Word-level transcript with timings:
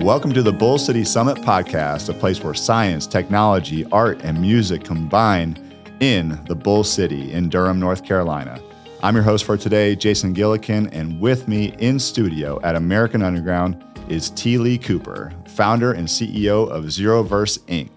Welcome 0.00 0.32
to 0.32 0.42
the 0.42 0.50
Bull 0.50 0.78
City 0.78 1.04
Summit 1.04 1.36
podcast, 1.36 2.08
a 2.08 2.14
place 2.14 2.42
where 2.42 2.54
science, 2.54 3.06
technology, 3.06 3.84
art, 3.92 4.22
and 4.22 4.40
music 4.40 4.82
combine 4.82 5.58
in 6.00 6.42
the 6.46 6.54
Bull 6.54 6.84
City 6.84 7.30
in 7.30 7.50
Durham, 7.50 7.78
North 7.78 8.02
Carolina. 8.02 8.62
I'm 9.02 9.14
your 9.14 9.22
host 9.22 9.44
for 9.44 9.58
today, 9.58 9.94
Jason 9.94 10.34
Gillikin, 10.34 10.88
and 10.92 11.20
with 11.20 11.48
me 11.48 11.74
in 11.80 11.98
studio 11.98 12.58
at 12.62 12.76
American 12.76 13.20
Underground 13.22 13.84
is 14.08 14.30
T. 14.30 14.56
Lee 14.56 14.78
Cooper, 14.78 15.34
founder 15.48 15.92
and 15.92 16.08
CEO 16.08 16.66
of 16.70 16.84
ZROverse 16.86 17.58
Inc. 17.66 17.90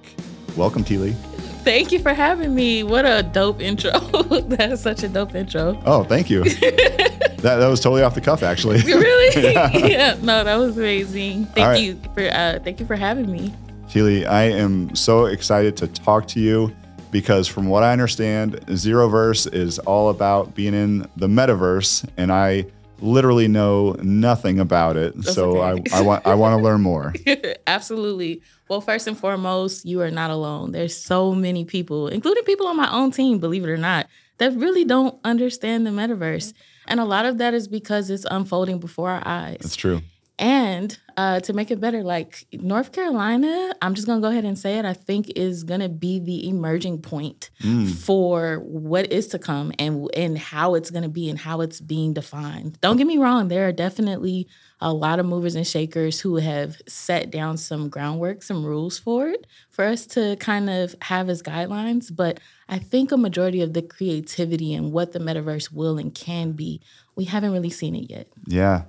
Welcome, 0.57 0.83
T. 0.83 0.97
Lee. 0.97 1.15
Thank 1.63 1.93
you 1.93 1.99
for 1.99 2.13
having 2.13 2.53
me. 2.53 2.83
What 2.83 3.05
a 3.05 3.23
dope 3.23 3.61
intro. 3.61 3.91
that 3.99 4.71
is 4.73 4.81
such 4.81 5.03
a 5.03 5.07
dope 5.07 5.33
intro. 5.33 5.81
Oh, 5.85 6.03
thank 6.03 6.29
you. 6.29 6.43
that, 6.43 7.37
that 7.41 7.67
was 7.67 7.79
totally 7.79 8.03
off 8.03 8.15
the 8.15 8.21
cuff, 8.21 8.43
actually. 8.43 8.81
really? 8.85 9.51
yeah. 9.51 9.71
yeah. 9.71 10.17
No, 10.21 10.43
that 10.43 10.55
was 10.57 10.77
amazing. 10.77 11.45
Thank 11.45 11.67
right. 11.67 11.81
you 11.81 11.99
for 12.13 12.27
uh, 12.27 12.59
thank 12.63 12.81
you 12.81 12.85
for 12.85 12.95
having 12.95 13.31
me. 13.31 13.53
Lee, 13.95 14.25
I 14.25 14.45
am 14.45 14.93
so 14.95 15.25
excited 15.25 15.77
to 15.77 15.87
talk 15.87 16.27
to 16.29 16.39
you 16.39 16.75
because 17.11 17.47
from 17.47 17.67
what 17.67 17.83
I 17.83 17.91
understand, 17.91 18.55
ZROverse 18.65 19.53
is 19.53 19.77
all 19.79 20.09
about 20.09 20.55
being 20.55 20.73
in 20.73 21.07
the 21.15 21.27
metaverse, 21.27 22.09
and 22.17 22.31
I 22.31 22.65
literally 23.03 23.47
know 23.47 23.95
nothing 24.01 24.59
about 24.59 24.97
it. 24.97 25.13
That's 25.15 25.35
so 25.35 25.61
okay. 25.61 25.83
I, 25.91 25.99
I 25.99 26.01
want 26.01 26.27
I 26.27 26.33
want 26.35 26.57
to 26.57 26.63
learn 26.63 26.81
more. 26.81 27.13
Absolutely. 27.67 28.41
Well, 28.69 28.81
first 28.81 29.07
and 29.07 29.17
foremost, 29.17 29.85
you 29.85 30.01
are 30.01 30.09
not 30.09 30.31
alone. 30.31 30.71
There's 30.71 30.95
so 30.95 31.35
many 31.35 31.65
people, 31.65 32.07
including 32.07 32.43
people 32.45 32.67
on 32.67 32.77
my 32.77 32.91
own 32.91 33.11
team, 33.11 33.39
believe 33.39 33.63
it 33.63 33.69
or 33.69 33.77
not, 33.77 34.07
that 34.37 34.53
really 34.53 34.85
don't 34.85 35.19
understand 35.23 35.85
the 35.85 35.91
metaverse. 35.91 36.53
And 36.87 36.99
a 36.99 37.05
lot 37.05 37.25
of 37.25 37.37
that 37.37 37.53
is 37.53 37.67
because 37.67 38.09
it's 38.09 38.25
unfolding 38.31 38.79
before 38.79 39.09
our 39.09 39.21
eyes. 39.25 39.59
That's 39.61 39.75
true. 39.75 40.01
And 40.39 40.97
uh, 41.15 41.41
to 41.41 41.53
make 41.53 41.69
it 41.69 41.79
better, 41.79 42.01
like 42.01 42.47
North 42.51 42.91
Carolina, 42.91 43.73
I'm 43.81 43.93
just 43.93 44.07
gonna 44.07 44.21
go 44.21 44.29
ahead 44.29 44.45
and 44.45 44.57
say 44.57 44.79
it. 44.79 44.85
I 44.85 44.93
think 44.93 45.31
is 45.35 45.63
gonna 45.63 45.89
be 45.89 46.19
the 46.19 46.49
emerging 46.49 47.01
point 47.01 47.51
mm. 47.61 47.89
for 47.91 48.57
what 48.65 49.11
is 49.11 49.27
to 49.27 49.39
come 49.39 49.71
and 49.77 50.09
and 50.15 50.37
how 50.37 50.73
it's 50.73 50.89
gonna 50.89 51.09
be 51.09 51.29
and 51.29 51.37
how 51.37 51.61
it's 51.61 51.79
being 51.79 52.13
defined. 52.13 52.79
Don't 52.81 52.97
get 52.97 53.05
me 53.05 53.19
wrong, 53.19 53.47
there 53.47 53.67
are 53.67 53.71
definitely 53.71 54.47
a 54.81 54.91
lot 54.91 55.19
of 55.19 55.25
movers 55.25 55.55
and 55.55 55.65
shakers 55.65 56.19
who 56.19 56.37
have 56.37 56.81
set 56.87 57.29
down 57.29 57.55
some 57.57 57.87
groundwork, 57.87 58.43
some 58.43 58.65
rules 58.65 58.97
for 58.97 59.29
it 59.29 59.47
for 59.69 59.85
us 59.85 60.05
to 60.07 60.35
kind 60.37 60.69
of 60.69 60.95
have 61.03 61.29
as 61.29 61.43
guidelines. 61.43 62.13
But 62.13 62.39
I 62.67 62.79
think 62.79 63.11
a 63.11 63.17
majority 63.17 63.61
of 63.61 63.73
the 63.73 63.81
creativity 63.81 64.73
and 64.73 64.91
what 64.91 65.13
the 65.13 65.19
metaverse 65.19 65.71
will 65.71 65.97
and 65.97 66.13
can 66.13 66.51
be, 66.53 66.81
we 67.15 67.25
haven't 67.25 67.51
really 67.51 67.69
seen 67.69 67.95
it 67.95 68.09
yet. 68.09 68.27
Yeah. 68.47 68.83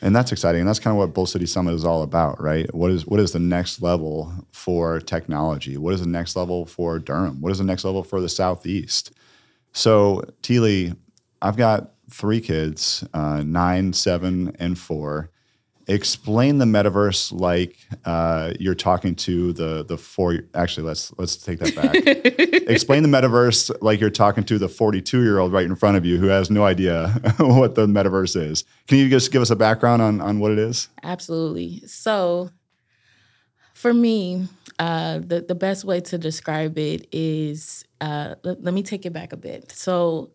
And 0.00 0.14
that's 0.14 0.30
exciting. 0.30 0.60
And 0.60 0.68
that's 0.68 0.78
kind 0.78 0.94
of 0.94 0.98
what 0.98 1.12
Bull 1.12 1.26
City 1.26 1.46
Summit 1.46 1.74
is 1.74 1.84
all 1.84 2.02
about, 2.02 2.40
right? 2.40 2.72
What 2.72 2.90
is 2.90 3.06
what 3.06 3.18
is 3.18 3.32
the 3.32 3.40
next 3.40 3.82
level 3.82 4.32
for 4.52 5.00
technology? 5.00 5.76
What 5.76 5.94
is 5.94 6.00
the 6.00 6.08
next 6.08 6.36
level 6.36 6.66
for 6.66 6.98
Durham? 6.98 7.40
What 7.40 7.50
is 7.50 7.58
the 7.58 7.64
next 7.64 7.84
level 7.84 8.04
for 8.04 8.20
the 8.20 8.28
Southeast? 8.28 9.12
So, 9.72 10.22
T. 10.42 10.60
Lee, 10.60 10.94
I've 11.42 11.56
got 11.56 11.94
three 12.10 12.40
kids, 12.40 13.04
uh, 13.12 13.42
nine, 13.44 13.92
seven, 13.92 14.56
and 14.58 14.78
four 14.78 15.30
explain 15.88 16.58
the 16.58 16.66
metaverse 16.66 17.32
like 17.32 17.78
uh, 18.04 18.52
you're 18.60 18.74
talking 18.74 19.14
to 19.16 19.52
the 19.54 19.84
the 19.84 19.96
four. 19.96 20.40
Actually, 20.54 20.86
let's 20.86 21.12
let's 21.18 21.36
take 21.36 21.58
that 21.60 21.74
back. 21.74 21.94
explain 22.68 23.02
the 23.02 23.08
metaverse 23.08 23.74
like 23.80 23.98
you're 24.00 24.10
talking 24.10 24.44
to 24.44 24.58
the 24.58 24.68
42 24.68 25.22
year 25.22 25.38
old 25.38 25.52
right 25.52 25.64
in 25.64 25.74
front 25.74 25.96
of 25.96 26.04
you 26.04 26.18
who 26.18 26.26
has 26.26 26.50
no 26.50 26.64
idea 26.64 27.08
what 27.38 27.74
the 27.74 27.86
metaverse 27.86 28.40
is. 28.40 28.64
Can 28.86 28.98
you 28.98 29.08
just 29.08 29.32
give 29.32 29.42
us 29.42 29.50
a 29.50 29.56
background 29.56 30.02
on 30.02 30.20
on 30.20 30.38
what 30.38 30.52
it 30.52 30.58
is? 30.58 30.88
Absolutely. 31.02 31.82
So, 31.86 32.50
for 33.72 33.94
me, 33.94 34.46
uh, 34.78 35.18
the 35.18 35.44
the 35.46 35.54
best 35.54 35.84
way 35.84 36.00
to 36.02 36.18
describe 36.18 36.78
it 36.78 37.08
is 37.10 37.84
uh, 38.00 38.34
let, 38.44 38.62
let 38.62 38.74
me 38.74 38.82
take 38.82 39.06
it 39.06 39.12
back 39.12 39.32
a 39.32 39.36
bit. 39.36 39.72
So, 39.72 40.30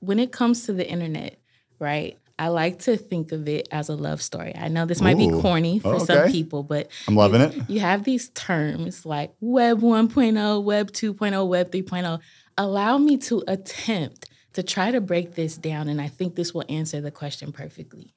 when 0.00 0.18
it 0.18 0.30
comes 0.30 0.66
to 0.66 0.72
the 0.74 0.88
internet, 0.88 1.38
right? 1.78 2.18
I 2.40 2.48
like 2.48 2.78
to 2.80 2.96
think 2.96 3.32
of 3.32 3.46
it 3.48 3.68
as 3.70 3.90
a 3.90 3.94
love 3.94 4.22
story. 4.22 4.56
I 4.56 4.68
know 4.68 4.86
this 4.86 5.02
might 5.02 5.16
Ooh. 5.20 5.30
be 5.36 5.42
corny 5.42 5.78
for 5.78 5.88
oh, 5.88 5.96
okay. 5.96 6.04
some 6.06 6.32
people, 6.32 6.62
but 6.62 6.88
I'm 7.06 7.14
loving 7.14 7.42
you, 7.42 7.48
it. 7.48 7.68
You 7.68 7.80
have 7.80 8.04
these 8.04 8.30
terms 8.30 9.04
like 9.04 9.34
Web 9.40 9.82
1.0, 9.82 10.64
Web 10.64 10.90
2.0, 10.90 11.46
Web 11.46 11.70
3.0. 11.70 12.18
Allow 12.56 12.96
me 12.96 13.18
to 13.18 13.44
attempt 13.46 14.30
to 14.54 14.62
try 14.62 14.90
to 14.90 15.02
break 15.02 15.34
this 15.34 15.58
down, 15.58 15.86
and 15.90 16.00
I 16.00 16.08
think 16.08 16.34
this 16.34 16.54
will 16.54 16.64
answer 16.70 17.02
the 17.02 17.10
question 17.10 17.52
perfectly. 17.52 18.14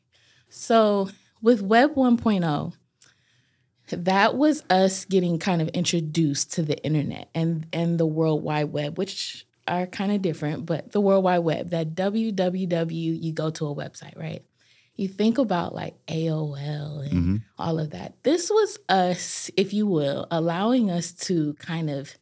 So, 0.47 1.09
with 1.41 1.62
Web 1.62 1.94
1.0, 1.95 2.73
that 3.89 4.38
was 4.38 4.63
us 4.69 5.03
getting 5.03 5.38
kind 5.38 5.62
of 5.62 5.67
introduced 5.69 6.53
to 6.53 6.63
the 6.63 6.81
internet 6.81 7.29
and 7.35 7.67
and 7.73 8.00
the 8.00 8.06
World 8.06 8.41
Wide 8.41 8.72
Web, 8.72 8.97
which 8.97 9.45
are 9.68 9.85
kind 9.88 10.12
of 10.12 10.22
different, 10.22 10.66
but 10.66 10.91
the 10.91 11.01
World 11.01 11.24
Wide 11.24 11.40
Web, 11.40 11.69
that 11.69 11.96
www, 11.96 13.22
you 13.22 13.34
go 13.34 13.50
to 13.50 13.68
a 13.68 13.75
website, 13.75 14.18
right? 14.18 14.44
You 14.96 15.07
think 15.07 15.38
about 15.38 15.74
like 15.74 15.96
AOL 16.07 17.03
and 17.03 17.12
mm-hmm. 17.12 17.35
all 17.57 17.79
of 17.79 17.91
that. 17.91 18.16
This 18.24 18.50
was 18.50 18.78
us, 18.90 19.50
if 19.57 19.74
you 19.74 19.88
will, 19.88 20.28
allowing 20.29 20.91
us 20.91 21.12
to 21.13 21.53
kind 21.56 21.90
of 21.90 22.16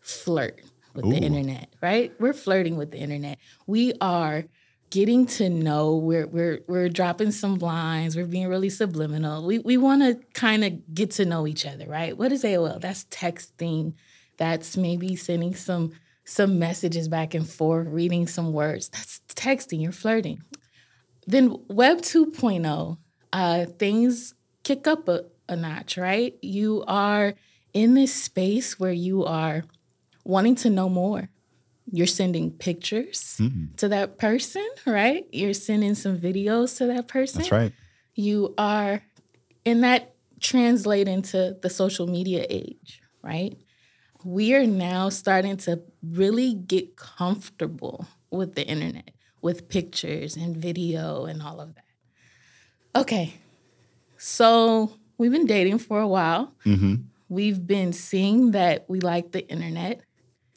flirt 0.00 0.62
with 0.94 1.04
Ooh. 1.04 1.10
the 1.10 1.18
internet, 1.18 1.68
right? 1.82 2.12
We're 2.18 2.32
flirting 2.32 2.76
with 2.76 2.92
the 2.92 2.98
internet. 2.98 3.38
We 3.66 3.92
are 4.00 4.44
getting 4.90 5.26
to 5.26 5.50
know 5.50 5.96
we're 5.96 6.26
we're 6.26 6.60
we're 6.66 6.88
dropping 6.88 7.30
some 7.30 7.56
lines 7.56 8.16
we're 8.16 8.24
being 8.24 8.48
really 8.48 8.70
subliminal 8.70 9.44
we 9.44 9.58
we 9.58 9.76
want 9.76 10.00
to 10.00 10.14
kind 10.32 10.64
of 10.64 10.94
get 10.94 11.10
to 11.10 11.26
know 11.26 11.46
each 11.46 11.66
other 11.66 11.86
right 11.86 12.16
what 12.16 12.32
is 12.32 12.42
aol 12.42 12.80
that's 12.80 13.04
texting 13.04 13.92
that's 14.38 14.78
maybe 14.78 15.14
sending 15.14 15.54
some 15.54 15.92
some 16.28 16.58
messages 16.58 17.08
back 17.08 17.32
and 17.32 17.48
forth, 17.48 17.88
reading 17.88 18.26
some 18.26 18.52
words. 18.52 18.90
That's 18.90 19.22
texting, 19.34 19.80
you're 19.80 19.92
flirting. 19.92 20.42
Then 21.26 21.56
Web 21.68 22.02
2.0, 22.02 22.98
uh, 23.32 23.64
things 23.78 24.34
kick 24.62 24.86
up 24.86 25.08
a, 25.08 25.24
a 25.48 25.56
notch, 25.56 25.96
right? 25.96 26.34
You 26.42 26.84
are 26.86 27.32
in 27.72 27.94
this 27.94 28.14
space 28.14 28.78
where 28.78 28.92
you 28.92 29.24
are 29.24 29.64
wanting 30.24 30.54
to 30.56 30.70
know 30.70 30.90
more. 30.90 31.30
You're 31.90 32.06
sending 32.06 32.50
pictures 32.50 33.38
mm-hmm. 33.40 33.74
to 33.76 33.88
that 33.88 34.18
person, 34.18 34.68
right? 34.86 35.26
You're 35.32 35.54
sending 35.54 35.94
some 35.94 36.18
videos 36.18 36.76
to 36.76 36.86
that 36.88 37.08
person. 37.08 37.38
That's 37.38 37.52
right. 37.52 37.72
You 38.14 38.54
are, 38.58 39.02
and 39.64 39.82
that 39.82 40.14
translate 40.40 41.08
into 41.08 41.56
the 41.62 41.70
social 41.70 42.06
media 42.06 42.44
age, 42.50 43.00
right? 43.22 43.56
we 44.24 44.54
are 44.54 44.66
now 44.66 45.08
starting 45.08 45.56
to 45.56 45.80
really 46.02 46.54
get 46.54 46.96
comfortable 46.96 48.06
with 48.30 48.54
the 48.54 48.66
internet, 48.66 49.10
with 49.42 49.68
pictures 49.68 50.36
and 50.36 50.56
video 50.56 51.24
and 51.24 51.42
all 51.42 51.60
of 51.60 51.74
that. 51.74 51.84
Okay, 52.96 53.34
so 54.16 54.92
we've 55.18 55.32
been 55.32 55.46
dating 55.46 55.78
for 55.78 56.00
a 56.00 56.08
while. 56.08 56.54
Mm-hmm. 56.64 56.94
We've 57.28 57.66
been 57.66 57.92
seeing 57.92 58.52
that 58.52 58.86
we 58.88 59.00
like 59.00 59.32
the 59.32 59.46
internet. 59.48 60.00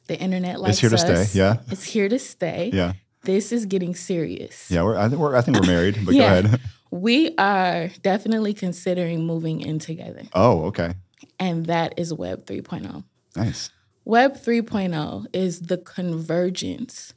The 0.07 0.17
internet 0.19 0.59
likes 0.59 0.71
It's 0.73 0.79
here 0.81 0.89
to 0.89 0.95
us. 0.95 1.29
stay. 1.31 1.37
Yeah. 1.39 1.57
It's 1.69 1.83
here 1.83 2.09
to 2.09 2.19
stay. 2.19 2.71
Yeah. 2.73 2.93
This 3.23 3.51
is 3.51 3.65
getting 3.65 3.93
serious. 3.93 4.71
Yeah, 4.71 4.83
we're, 4.83 4.97
I, 4.97 5.07
think 5.09 5.21
we're, 5.21 5.35
I 5.35 5.41
think 5.41 5.59
we're 5.59 5.67
married, 5.67 5.99
but 6.05 6.15
yeah. 6.15 6.41
go 6.41 6.47
ahead. 6.47 6.61
We 6.93 7.33
are 7.37 7.87
definitely 8.01 8.53
considering 8.53 9.25
moving 9.25 9.61
in 9.61 9.79
together. 9.79 10.23
Oh, 10.33 10.65
okay. 10.65 10.95
And 11.39 11.67
that 11.67 11.93
is 11.95 12.13
Web 12.13 12.45
3.0. 12.45 13.05
Nice. 13.37 13.69
Web 14.03 14.35
3.0 14.35 15.27
is 15.33 15.61
the 15.61 15.77
convergence 15.77 17.13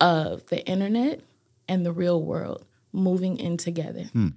of 0.00 0.46
the 0.46 0.64
internet 0.66 1.20
and 1.68 1.84
the 1.84 1.92
real 1.92 2.22
world 2.22 2.64
moving 2.92 3.38
in 3.38 3.56
together. 3.56 4.04
Hmm. 4.12 4.28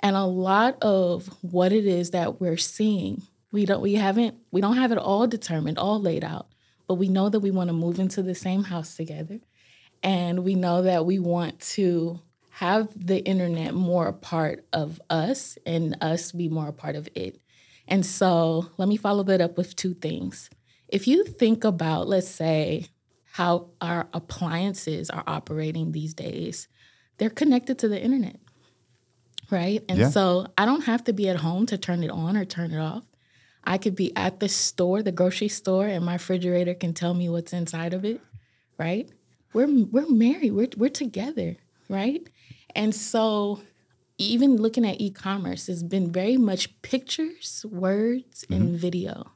And 0.00 0.14
a 0.14 0.24
lot 0.24 0.80
of 0.82 1.26
what 1.42 1.72
it 1.72 1.86
is 1.86 2.10
that 2.10 2.40
we're 2.40 2.56
seeing, 2.56 3.22
we 3.50 3.64
don't 3.64 3.80
we 3.80 3.94
haven't 3.94 4.36
we 4.50 4.60
don't 4.60 4.76
have 4.76 4.92
it 4.92 4.98
all 4.98 5.26
determined, 5.26 5.78
all 5.78 6.00
laid 6.00 6.22
out, 6.22 6.48
but 6.86 6.94
we 6.94 7.08
know 7.08 7.28
that 7.28 7.40
we 7.40 7.50
want 7.50 7.68
to 7.68 7.74
move 7.74 7.98
into 7.98 8.22
the 8.22 8.34
same 8.34 8.64
house 8.64 8.96
together. 8.96 9.40
And 10.02 10.44
we 10.44 10.54
know 10.54 10.82
that 10.82 11.06
we 11.06 11.18
want 11.18 11.58
to 11.60 12.20
have 12.50 12.88
the 12.94 13.24
internet 13.24 13.74
more 13.74 14.06
a 14.06 14.12
part 14.12 14.64
of 14.72 15.00
us 15.10 15.58
and 15.66 15.96
us 16.00 16.32
be 16.32 16.48
more 16.48 16.68
a 16.68 16.72
part 16.72 16.94
of 16.94 17.08
it. 17.14 17.40
And 17.88 18.04
so 18.04 18.70
let 18.76 18.88
me 18.88 18.96
follow 18.96 19.22
that 19.24 19.40
up 19.40 19.56
with 19.56 19.76
two 19.76 19.94
things. 19.94 20.50
If 20.88 21.06
you 21.08 21.24
think 21.24 21.64
about, 21.64 22.08
let's 22.08 22.28
say, 22.28 22.86
how 23.32 23.68
our 23.80 24.08
appliances 24.14 25.10
are 25.10 25.24
operating 25.26 25.92
these 25.92 26.14
days, 26.14 26.68
they're 27.18 27.30
connected 27.30 27.78
to 27.80 27.88
the 27.88 28.02
internet, 28.02 28.40
right? 29.50 29.82
And 29.88 29.98
yeah. 29.98 30.10
so 30.10 30.46
I 30.56 30.64
don't 30.64 30.84
have 30.84 31.04
to 31.04 31.12
be 31.12 31.28
at 31.28 31.36
home 31.36 31.66
to 31.66 31.76
turn 31.78 32.02
it 32.02 32.10
on 32.10 32.36
or 32.36 32.44
turn 32.44 32.72
it 32.72 32.78
off. 32.78 33.04
I 33.64 33.78
could 33.78 33.96
be 33.96 34.16
at 34.16 34.40
the 34.40 34.48
store, 34.48 35.02
the 35.02 35.12
grocery 35.12 35.48
store, 35.48 35.86
and 35.86 36.04
my 36.04 36.14
refrigerator 36.14 36.74
can 36.74 36.94
tell 36.94 37.14
me 37.14 37.28
what's 37.28 37.52
inside 37.52 37.94
of 37.94 38.04
it, 38.04 38.20
right? 38.78 39.08
We're 39.52 39.66
we're 39.66 40.08
married. 40.08 40.52
We're 40.52 40.68
we're 40.76 40.88
together, 40.88 41.56
right? 41.88 42.26
And 42.74 42.94
so 42.94 43.60
even 44.18 44.56
looking 44.56 44.86
at 44.86 45.00
e-commerce 45.00 45.66
has 45.66 45.82
been 45.82 46.12
very 46.12 46.36
much 46.36 46.80
pictures, 46.82 47.66
words, 47.68 48.44
and 48.48 48.68
mm-hmm. 48.68 48.76
video. 48.76 49.32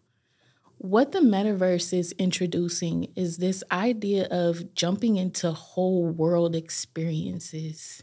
What 0.83 1.13
the 1.13 1.19
metaverse 1.19 1.93
is 1.93 2.13
introducing 2.13 3.13
is 3.15 3.37
this 3.37 3.63
idea 3.71 4.27
of 4.31 4.75
jumping 4.75 5.17
into 5.17 5.53
whole 5.53 6.07
world 6.07 6.57
experiences. 6.57 8.03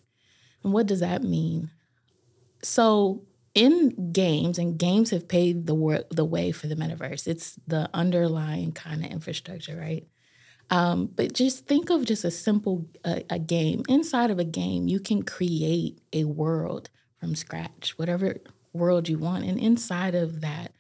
And 0.64 0.74
what 0.74 0.86
does 0.86 1.00
that 1.00 1.24
mean? 1.24 1.72
So, 2.62 3.26
in 3.56 4.12
games, 4.12 4.60
and 4.60 4.78
games 4.78 5.10
have 5.10 5.28
paved 5.28 5.66
the 5.66 5.74
wor- 5.74 6.04
the 6.12 6.24
way 6.24 6.52
for 6.52 6.68
the 6.68 6.76
metaverse. 6.76 7.26
It's 7.26 7.60
the 7.66 7.90
underlying 7.96 8.74
kind 8.74 9.04
of 9.04 9.10
infrastructure, 9.10 9.76
right? 9.76 10.06
Um, 10.70 11.08
but 11.08 11.34
just 11.34 11.66
think 11.66 11.90
of 11.90 12.06
just 12.06 12.26
a 12.26 12.30
simple 12.30 12.86
uh, 13.04 13.22
a 13.32 13.40
game. 13.40 13.82
Inside 13.90 14.30
of 14.30 14.38
a 14.38 14.44
game, 14.44 14.88
you 14.88 15.00
can 15.00 15.24
create 15.24 16.00
a 16.14 16.26
world 16.26 16.92
from 17.20 17.34
scratch, 17.34 17.98
whatever 17.98 18.36
world 18.72 19.10
you 19.10 19.18
want, 19.18 19.46
and 19.46 19.60
inside 19.60 20.14
of 20.14 20.42
that 20.42 20.74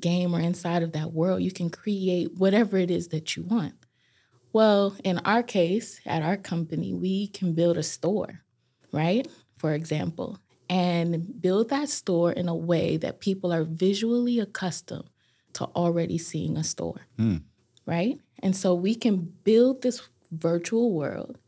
game 0.00 0.34
or 0.34 0.40
inside 0.40 0.82
of 0.82 0.92
that 0.92 1.12
world, 1.12 1.42
you 1.42 1.52
can 1.52 1.70
create 1.70 2.34
whatever 2.36 2.76
it 2.76 2.90
is 2.90 3.08
that 3.08 3.36
you 3.36 3.42
want. 3.42 3.74
Well, 4.52 4.96
in 5.04 5.18
our 5.20 5.42
case, 5.42 6.00
at 6.06 6.22
our 6.22 6.36
company, 6.36 6.94
we 6.94 7.28
can 7.28 7.52
build 7.52 7.76
a 7.76 7.82
store, 7.82 8.40
right? 8.92 9.26
For 9.58 9.72
example, 9.74 10.38
and 10.68 11.40
build 11.40 11.70
that 11.70 11.88
store 11.88 12.32
in 12.32 12.48
a 12.48 12.54
way 12.54 12.96
that 12.96 13.20
people 13.20 13.52
are 13.52 13.64
visually 13.64 14.38
accustomed 14.38 15.08
to 15.54 15.64
already 15.64 16.18
seeing 16.18 16.56
a 16.56 16.64
store, 16.64 17.06
hmm. 17.16 17.38
right? 17.86 18.18
And 18.42 18.56
so 18.56 18.74
we 18.74 18.94
can 18.94 19.32
build 19.44 19.82
this 19.82 20.02
virtual 20.30 20.92
world 20.92 21.38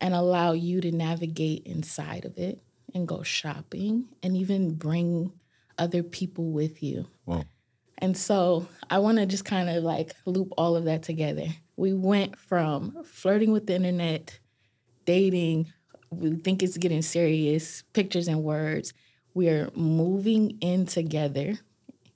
and 0.00 0.14
allow 0.14 0.52
you 0.52 0.80
to 0.80 0.92
navigate 0.92 1.66
inside 1.66 2.24
of 2.24 2.38
it 2.38 2.62
and 2.94 3.06
go 3.06 3.22
shopping 3.22 4.06
and 4.22 4.36
even 4.36 4.74
bring 4.74 5.32
other 5.76 6.02
people 6.02 6.50
with 6.50 6.82
you. 6.82 7.06
And 7.98 8.16
so 8.16 8.68
I 8.88 8.98
want 8.98 9.18
to 9.18 9.26
just 9.26 9.44
kind 9.44 9.68
of 9.68 9.82
like 9.82 10.12
loop 10.24 10.52
all 10.56 10.76
of 10.76 10.84
that 10.84 11.02
together. 11.02 11.46
We 11.76 11.92
went 11.92 12.38
from 12.38 13.02
flirting 13.04 13.52
with 13.52 13.66
the 13.66 13.74
internet, 13.74 14.38
dating, 15.04 15.72
we 16.10 16.36
think 16.36 16.62
it's 16.62 16.76
getting 16.76 17.02
serious, 17.02 17.82
pictures 17.92 18.28
and 18.28 18.42
words. 18.42 18.92
We're 19.34 19.70
moving 19.74 20.58
in 20.60 20.86
together 20.86 21.58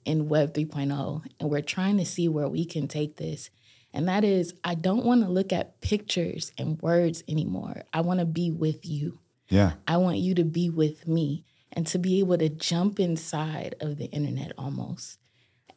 in 0.05 0.27
Web 0.27 0.53
3.0, 0.53 1.23
and 1.39 1.49
we're 1.49 1.61
trying 1.61 1.97
to 1.97 2.05
see 2.05 2.27
where 2.27 2.47
we 2.47 2.65
can 2.65 2.87
take 2.87 3.17
this. 3.17 3.49
And 3.93 4.07
that 4.07 4.23
is, 4.23 4.53
I 4.63 4.75
don't 4.75 5.05
want 5.05 5.23
to 5.23 5.29
look 5.29 5.53
at 5.53 5.79
pictures 5.81 6.51
and 6.57 6.81
words 6.81 7.23
anymore. 7.27 7.83
I 7.93 8.01
want 8.01 8.19
to 8.19 8.25
be 8.25 8.49
with 8.49 8.85
you. 8.85 9.19
Yeah. 9.49 9.73
I 9.87 9.97
want 9.97 10.17
you 10.17 10.33
to 10.35 10.43
be 10.43 10.69
with 10.69 11.07
me 11.07 11.45
and 11.71 11.85
to 11.87 11.99
be 11.99 12.19
able 12.19 12.37
to 12.39 12.49
jump 12.49 12.99
inside 12.99 13.75
of 13.79 13.97
the 13.97 14.05
internet 14.05 14.51
almost 14.57 15.19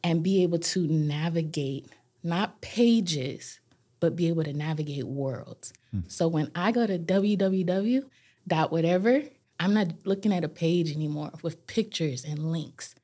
and 0.07 0.23
be 0.23 0.41
able 0.43 0.59
to 0.59 0.87
navigate 0.87 1.85
not 2.23 2.61
pages, 2.61 3.59
but 3.99 4.15
be 4.15 4.27
able 4.29 4.43
to 4.43 4.53
navigate 4.53 5.05
worlds. 5.05 5.73
So 6.07 6.27
when 6.27 6.51
I 6.55 6.71
go 6.71 6.85
to 6.85 6.97
www 6.99 8.03
dot 8.47 8.71
whatever, 8.71 9.23
I'm 9.59 9.73
not 9.73 9.87
looking 10.05 10.31
at 10.33 10.43
a 10.43 10.47
page 10.49 10.91
anymore 10.91 11.31
with 11.41 11.65
pictures 11.67 12.23
and 12.23 12.51
links. 12.51 12.95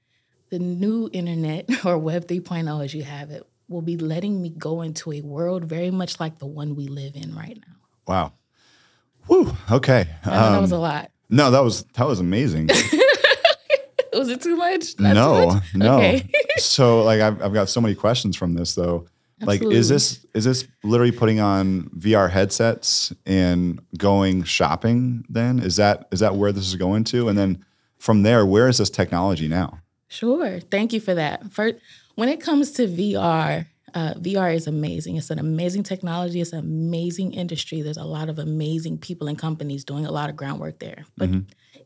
The 0.51 0.59
new 0.59 1.09
internet 1.11 1.65
or 1.85 1.97
Web 1.97 2.27
3.0 2.27 2.85
as 2.85 2.93
you 2.93 3.03
have 3.03 3.31
it 3.31 3.43
will 3.67 3.81
be 3.81 3.97
letting 3.97 4.41
me 4.41 4.49
go 4.51 4.81
into 4.81 5.11
a 5.11 5.21
world 5.21 5.65
very 5.65 5.89
much 5.91 6.19
like 6.19 6.37
the 6.39 6.45
one 6.45 6.75
we 6.75 6.87
live 6.87 7.15
in 7.15 7.35
right 7.35 7.57
now. 7.67 7.75
Wow. 8.07 8.33
Whew. 9.27 9.51
Okay. 9.71 10.05
I 10.25 10.29
know 10.29 10.51
that 10.53 10.61
was 10.61 10.73
Um, 10.73 10.79
a 10.79 10.81
lot. 10.81 11.11
no, 11.29 11.51
that 11.51 11.63
was 11.63 11.83
that 11.95 12.05
was 12.07 12.19
amazing. 12.19 12.69
Was 14.13 14.29
it 14.29 14.41
too 14.41 14.55
much? 14.55 14.99
Not 14.99 15.09
too 15.09 15.15
no, 15.15 15.47
much? 15.47 15.75
no. 15.75 15.97
Okay. 15.97 16.29
so 16.57 17.03
like 17.03 17.21
I've 17.21 17.41
I've 17.41 17.53
got 17.53 17.69
so 17.69 17.81
many 17.81 17.95
questions 17.95 18.35
from 18.35 18.53
this 18.53 18.75
though. 18.75 19.07
Like 19.41 19.61
is 19.61 19.89
this 19.89 20.25
is 20.33 20.45
this 20.45 20.65
literally 20.83 21.11
putting 21.11 21.39
on 21.39 21.89
VR 21.97 22.29
headsets 22.29 23.11
and 23.25 23.81
going 23.97 24.43
shopping 24.43 25.25
then? 25.29 25.59
Is 25.59 25.75
that 25.77 26.07
is 26.11 26.19
that 26.21 26.35
where 26.35 26.51
this 26.51 26.67
is 26.67 26.75
going 26.75 27.03
to? 27.05 27.27
And 27.27 27.37
then 27.37 27.65
from 27.97 28.23
there, 28.23 28.45
where 28.45 28.67
is 28.67 28.77
this 28.77 28.89
technology 28.89 29.47
now? 29.47 29.79
Sure. 30.07 30.59
Thank 30.59 30.93
you 30.93 30.99
for 30.99 31.15
that. 31.15 31.51
First, 31.51 31.75
when 32.15 32.29
it 32.29 32.39
comes 32.39 32.71
to 32.73 32.87
VR, 32.87 33.65
uh, 33.95 34.13
VR 34.15 34.53
is 34.53 34.67
amazing. 34.67 35.17
It's 35.17 35.29
an 35.29 35.39
amazing 35.39 35.83
technology. 35.83 36.41
It's 36.41 36.53
an 36.53 36.59
amazing 36.59 37.33
industry. 37.33 37.81
There's 37.81 37.97
a 37.97 38.03
lot 38.03 38.29
of 38.29 38.39
amazing 38.39 38.99
people 38.99 39.27
and 39.27 39.37
companies 39.37 39.83
doing 39.83 40.05
a 40.05 40.11
lot 40.11 40.29
of 40.29 40.35
groundwork 40.35 40.79
there. 40.79 41.05
But 41.17 41.29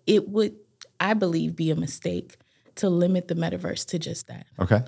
it 0.05 0.27
would, 0.29 0.55
I 0.99 1.13
believe, 1.13 1.55
be 1.55 1.71
a 1.71 1.75
mistake 1.75 2.37
to 2.75 2.89
limit 2.89 3.27
the 3.27 3.35
metaverse 3.35 3.85
to 3.87 3.99
just 3.99 4.27
that. 4.27 4.47
Okay. 4.59 4.83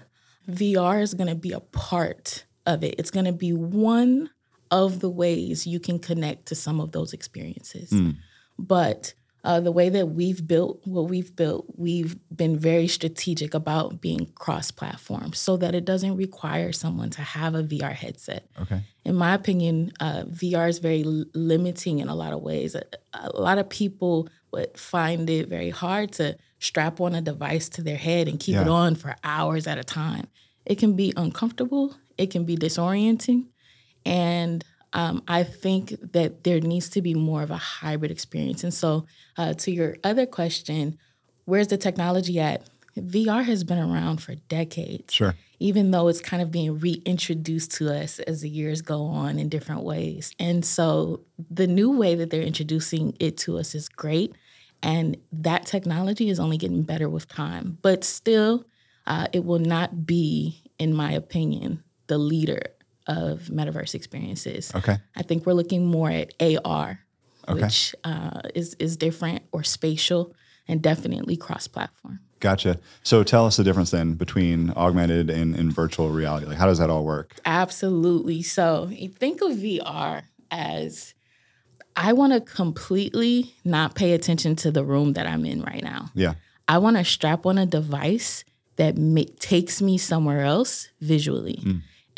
VR 0.49 1.01
is 1.01 1.13
going 1.13 1.29
to 1.29 1.35
be 1.35 1.51
a 1.51 1.59
part 1.59 2.45
of 2.65 2.83
it. 2.83 2.95
It's 2.97 3.11
going 3.11 3.25
to 3.25 3.33
be 3.33 3.53
one 3.53 4.29
of 4.71 4.99
the 4.99 5.09
ways 5.09 5.65
you 5.65 5.79
can 5.79 5.99
connect 5.99 6.47
to 6.47 6.55
some 6.55 6.79
of 6.79 6.91
those 6.91 7.13
experiences. 7.13 7.89
Hmm. 7.89 8.11
But 8.57 9.13
uh, 9.43 9.59
the 9.59 9.71
way 9.71 9.89
that 9.89 10.07
we've 10.07 10.45
built 10.45 10.81
what 10.85 11.09
we've 11.09 11.33
built, 11.35 11.65
we've 11.77 12.17
been 12.35 12.57
very 12.57 12.87
strategic 12.87 13.53
about 13.53 14.01
being 14.01 14.25
cross 14.35 14.69
platform 14.69 15.33
so 15.33 15.55
that 15.57 15.73
it 15.73 15.85
doesn't 15.85 16.17
require 16.17 16.71
someone 16.73 17.09
to 17.11 17.21
have 17.21 17.55
a 17.55 17.63
VR 17.63 17.93
headset. 17.93 18.49
Okay. 18.61 18.81
In 19.05 19.15
my 19.15 19.33
opinion, 19.33 19.93
uh, 20.01 20.23
VR 20.23 20.67
is 20.67 20.79
very 20.79 21.03
limiting 21.33 21.99
in 21.99 22.09
a 22.09 22.15
lot 22.15 22.33
of 22.33 22.41
ways. 22.41 22.75
A, 22.75 22.83
a 23.13 23.39
lot 23.39 23.57
of 23.57 23.69
people 23.69 24.27
would 24.51 24.77
find 24.77 25.29
it 25.29 25.47
very 25.47 25.69
hard 25.69 26.11
to 26.13 26.37
strap 26.59 26.99
on 26.99 27.15
a 27.15 27.21
device 27.21 27.69
to 27.69 27.81
their 27.81 27.97
head 27.97 28.27
and 28.27 28.39
keep 28.39 28.57
it 28.57 28.67
on 28.67 28.95
for 28.95 29.15
hours 29.23 29.67
at 29.67 29.77
a 29.77 29.83
time. 29.83 30.27
It 30.65 30.77
can 30.77 30.95
be 30.95 31.13
uncomfortable, 31.15 31.95
it 32.17 32.29
can 32.29 32.43
be 32.43 32.57
disorienting. 32.57 33.45
And 34.05 34.65
um, 34.93 35.23
I 35.27 35.43
think 35.43 35.93
that 36.13 36.43
there 36.43 36.59
needs 36.59 36.89
to 36.89 37.01
be 37.01 37.13
more 37.13 37.43
of 37.43 37.51
a 37.51 37.57
hybrid 37.57 38.11
experience. 38.11 38.63
And 38.63 38.73
so, 38.73 39.05
uh, 39.37 39.53
to 39.53 39.71
your 39.71 39.97
other 40.03 40.25
question, 40.25 40.97
where's 41.45 41.67
the 41.67 41.77
technology 41.77 42.39
at? 42.39 42.67
VR 42.97 43.43
has 43.43 43.63
been 43.63 43.79
around 43.79 44.21
for 44.21 44.35
decades 44.49 45.13
Sure. 45.13 45.35
even 45.59 45.91
though 45.91 46.07
it's 46.09 46.19
kind 46.21 46.41
of 46.41 46.51
being 46.51 46.79
reintroduced 46.79 47.71
to 47.73 47.89
us 47.93 48.19
as 48.19 48.41
the 48.41 48.49
years 48.49 48.81
go 48.81 49.03
on 49.03 49.39
in 49.39 49.47
different 49.47 49.83
ways. 49.83 50.33
And 50.39 50.65
so 50.65 51.21
the 51.49 51.67
new 51.67 51.91
way 51.91 52.15
that 52.15 52.29
they're 52.29 52.41
introducing 52.41 53.15
it 53.19 53.37
to 53.37 53.57
us 53.57 53.73
is 53.75 53.87
great. 53.87 54.33
And 54.81 55.15
that 55.31 55.65
technology 55.65 56.29
is 56.29 56.39
only 56.39 56.57
getting 56.57 56.83
better 56.83 57.07
with 57.07 57.27
time. 57.27 57.77
But 57.81 58.03
still, 58.03 58.65
uh, 59.07 59.27
it 59.31 59.45
will 59.45 59.59
not 59.59 60.05
be, 60.05 60.63
in 60.77 60.93
my 60.93 61.11
opinion, 61.11 61.83
the 62.07 62.17
leader 62.17 62.61
of 63.09 63.49
metaverse 63.51 63.93
experiences. 63.95 64.71
Okay. 64.75 64.97
I 65.17 65.23
think 65.23 65.45
we're 65.45 65.53
looking 65.53 65.85
more 65.87 66.09
at 66.09 66.33
AR, 66.39 66.99
Okay. 67.49 67.61
which 67.61 67.95
uh, 68.03 68.41
is, 68.53 68.75
is 68.75 68.95
different 68.95 69.41
or 69.51 69.63
spatial 69.63 70.33
and 70.67 70.81
definitely 70.81 71.35
cross 71.35 71.67
platform. 71.67 72.19
Gotcha. 72.39 72.79
So 73.03 73.23
tell 73.23 73.45
us 73.45 73.57
the 73.57 73.63
difference 73.63 73.91
then 73.91 74.13
between 74.13 74.69
augmented 74.77 75.29
and, 75.29 75.55
and 75.55 75.73
virtual 75.73 76.09
reality. 76.09 76.45
Like 76.45 76.57
how 76.57 76.67
does 76.67 76.77
that 76.77 76.89
all 76.89 77.03
work? 77.03 77.35
Absolutely. 77.45 78.43
So 78.43 78.89
think 79.17 79.41
of 79.41 79.51
VR 79.53 80.21
as 80.51 81.13
I 81.95 82.13
want 82.13 82.31
to 82.33 82.39
completely 82.41 83.55
not 83.65 83.95
pay 83.95 84.13
attention 84.13 84.55
to 84.57 84.71
the 84.71 84.85
room 84.85 85.13
that 85.13 85.25
I'm 85.27 85.43
in 85.45 85.61
right 85.63 85.83
now. 85.83 86.11
Yeah. 86.13 86.35
I 86.67 86.77
want 86.77 86.97
to 86.97 87.03
strap 87.03 87.45
on 87.47 87.57
a 87.57 87.65
device 87.65 88.45
that 88.77 88.95
ma- 88.97 89.23
takes 89.39 89.81
me 89.81 89.97
somewhere 89.97 90.41
else 90.45 90.87
visually. 91.01 91.61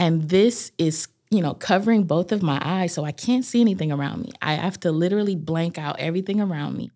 And 0.01 0.29
this 0.29 0.71
is, 0.79 1.07
you 1.29 1.41
know, 1.41 1.53
covering 1.53 2.05
both 2.05 2.31
of 2.31 2.41
my 2.41 2.59
eyes 2.63 2.91
so 2.91 3.05
I 3.05 3.11
can't 3.11 3.45
see 3.45 3.61
anything 3.61 3.91
around 3.91 4.23
me. 4.23 4.31
I 4.41 4.55
have 4.55 4.79
to 4.79 4.91
literally 4.91 5.35
blank 5.35 5.77
out 5.77 5.99
everything 5.99 6.41
around 6.41 6.75
me 6.75 6.89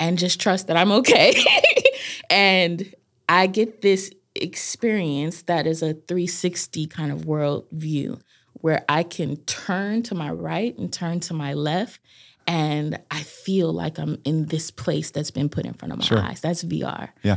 and 0.00 0.18
just 0.18 0.40
trust 0.40 0.66
that 0.66 0.76
I'm 0.76 0.90
okay. 0.90 1.40
and 2.30 2.92
I 3.28 3.46
get 3.46 3.80
this 3.80 4.10
experience 4.34 5.42
that 5.42 5.68
is 5.68 5.82
a 5.82 5.94
360 5.94 6.86
kind 6.88 7.12
of 7.12 7.26
world 7.26 7.66
view 7.70 8.18
where 8.54 8.84
I 8.88 9.04
can 9.04 9.36
turn 9.44 10.02
to 10.04 10.16
my 10.16 10.30
right 10.32 10.76
and 10.76 10.92
turn 10.92 11.20
to 11.20 11.34
my 11.34 11.54
left 11.54 12.00
and 12.48 12.98
I 13.08 13.22
feel 13.22 13.72
like 13.72 13.98
I'm 13.98 14.18
in 14.24 14.46
this 14.46 14.72
place 14.72 15.12
that's 15.12 15.30
been 15.30 15.48
put 15.48 15.64
in 15.64 15.74
front 15.74 15.92
of 15.92 15.98
my 16.00 16.04
Sure. 16.04 16.18
eyes. 16.18 16.40
That's 16.40 16.64
VR. 16.64 17.10
Yeah. 17.22 17.36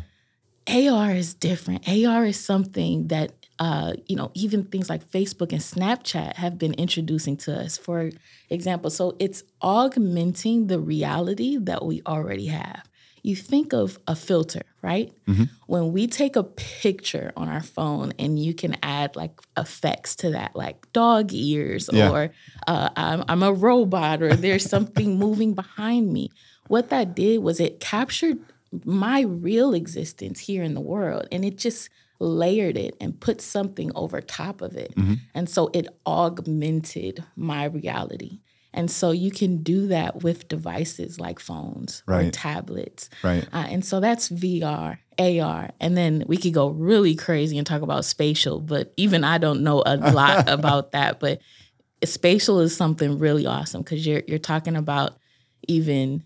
AR 0.67 1.11
is 1.11 1.35
different. 1.35 1.87
AR 1.87 2.25
is 2.25 2.39
something 2.39 3.07
that 3.09 3.33
uh, 3.65 3.93
you 4.07 4.15
know, 4.15 4.31
even 4.33 4.63
things 4.63 4.89
like 4.89 5.03
Facebook 5.17 5.51
and 5.57 5.61
Snapchat 5.61 6.31
have 6.43 6.57
been 6.63 6.73
introducing 6.85 7.35
to 7.45 7.51
us. 7.63 7.77
For 7.77 8.09
example, 8.49 8.89
so 8.89 9.15
it's 9.19 9.43
augmenting 9.61 10.67
the 10.67 10.79
reality 10.79 11.57
that 11.69 11.85
we 11.85 12.01
already 12.07 12.47
have. 12.47 12.83
You 13.23 13.35
think 13.35 13.71
of 13.71 13.99
a 14.07 14.15
filter, 14.15 14.63
right? 14.81 15.13
When 15.67 15.91
we 15.91 16.07
take 16.07 16.35
a 16.35 16.43
picture 16.43 17.31
on 17.37 17.49
our 17.49 17.61
phone 17.61 18.13
and 18.17 18.39
you 18.39 18.53
can 18.55 18.75
add 18.81 19.15
like 19.15 19.39
effects 19.55 20.15
to 20.17 20.31
that, 20.31 20.55
like 20.55 20.91
dog 20.91 21.31
ears 21.31 21.87
Yeah. 21.93 22.09
or 22.11 22.31
uh, 22.67 22.89
I'm, 22.95 23.23
I'm 23.29 23.43
a 23.43 23.53
robot 23.53 24.23
or 24.23 24.33
there's 24.35 24.67
something 24.67 25.19
moving 25.25 25.53
behind 25.53 26.11
me. 26.11 26.29
What 26.67 26.89
that 26.89 27.15
did 27.15 27.43
was 27.43 27.59
it 27.59 27.79
captured 27.79 28.39
my 28.85 29.21
real 29.21 29.73
existence 29.75 30.39
here 30.39 30.63
in 30.63 30.73
the 30.73 30.81
world. 30.81 31.27
And 31.31 31.45
it 31.45 31.57
just 31.59 31.89
layered 32.21 32.77
it 32.77 32.95
and 33.01 33.19
put 33.19 33.41
something 33.41 33.91
over 33.95 34.21
top 34.21 34.61
of 34.61 34.75
it. 34.75 34.93
Mm-hmm. 34.95 35.15
And 35.33 35.49
so 35.49 35.69
it 35.73 35.87
augmented 36.05 37.23
my 37.35 37.65
reality. 37.65 38.39
And 38.73 38.89
so 38.89 39.11
you 39.11 39.31
can 39.31 39.63
do 39.63 39.87
that 39.87 40.23
with 40.23 40.47
devices 40.47 41.19
like 41.19 41.39
phones 41.39 42.03
or 42.07 42.13
Right. 42.15 42.31
tablets. 42.33 43.09
Right. 43.21 43.45
Uh, 43.51 43.65
and 43.69 43.83
so 43.83 43.99
that's 43.99 44.29
VR, 44.29 44.97
AR. 45.19 45.71
And 45.81 45.97
then 45.97 46.23
we 46.27 46.37
could 46.37 46.53
go 46.53 46.69
really 46.69 47.15
crazy 47.15 47.57
and 47.57 47.67
talk 47.67 47.81
about 47.81 48.05
spatial, 48.05 48.61
but 48.61 48.93
even 48.95 49.25
I 49.25 49.39
don't 49.39 49.61
know 49.63 49.83
a 49.85 49.97
lot 50.13 50.47
about 50.47 50.93
that. 50.93 51.19
But 51.19 51.41
spatial 52.05 52.61
is 52.61 52.75
something 52.75 53.19
really 53.19 53.45
awesome 53.45 53.81
because 53.81 54.07
you're 54.07 54.23
you're 54.25 54.39
talking 54.39 54.77
about 54.77 55.17
even 55.67 56.23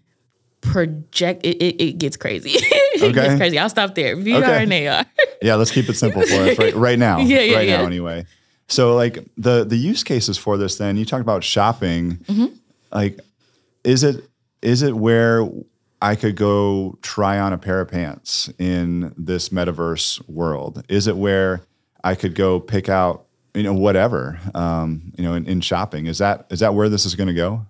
project 0.61 1.45
it, 1.45 1.57
it, 1.61 1.81
it 1.83 1.97
gets 1.97 2.15
crazy. 2.17 2.59
Okay. 3.09 3.27
gets 3.27 3.35
crazy. 3.37 3.59
I'll 3.59 3.69
stop 3.69 3.95
there. 3.95 4.15
VR 4.15 4.37
Okay. 4.43 4.63
and 4.63 4.73
AR. 4.73 5.05
Yeah, 5.41 5.55
let's 5.55 5.71
keep 5.71 5.89
it 5.89 5.95
simple 5.95 6.21
for 6.21 6.33
us 6.33 6.57
right, 6.57 6.75
right 6.87 6.99
now. 6.99 7.19
Yeah, 7.19 7.41
yeah, 7.41 7.55
right 7.55 7.67
yeah. 7.67 7.77
now, 7.77 7.85
anyway. 7.85 8.25
So, 8.67 8.95
like 8.95 9.25
the 9.37 9.63
the 9.63 9.75
use 9.77 10.03
cases 10.03 10.37
for 10.37 10.57
this, 10.57 10.77
then 10.77 10.97
you 10.97 11.05
talked 11.05 11.21
about 11.21 11.43
shopping. 11.43 12.17
Mm-hmm. 12.25 12.45
Like, 12.91 13.19
is 13.83 14.03
it 14.03 14.23
is 14.61 14.81
it 14.81 14.95
where 14.95 15.47
I 16.01 16.15
could 16.15 16.35
go 16.35 16.97
try 17.01 17.39
on 17.39 17.53
a 17.53 17.57
pair 17.57 17.81
of 17.81 17.89
pants 17.89 18.49
in 18.57 19.13
this 19.17 19.49
metaverse 19.49 20.27
world? 20.27 20.83
Is 20.89 21.07
it 21.07 21.15
where 21.15 21.61
I 22.03 22.15
could 22.15 22.33
go 22.35 22.59
pick 22.59 22.89
out 22.89 23.25
you 23.53 23.63
know 23.63 23.73
whatever 23.73 24.39
um, 24.55 25.13
you 25.17 25.23
know 25.23 25.33
in, 25.35 25.45
in 25.45 25.61
shopping? 25.61 26.07
Is 26.07 26.17
that 26.17 26.47
is 26.49 26.59
that 26.61 26.73
where 26.73 26.89
this 26.89 27.05
is 27.05 27.15
going 27.15 27.27
to 27.27 27.33
go? 27.33 27.65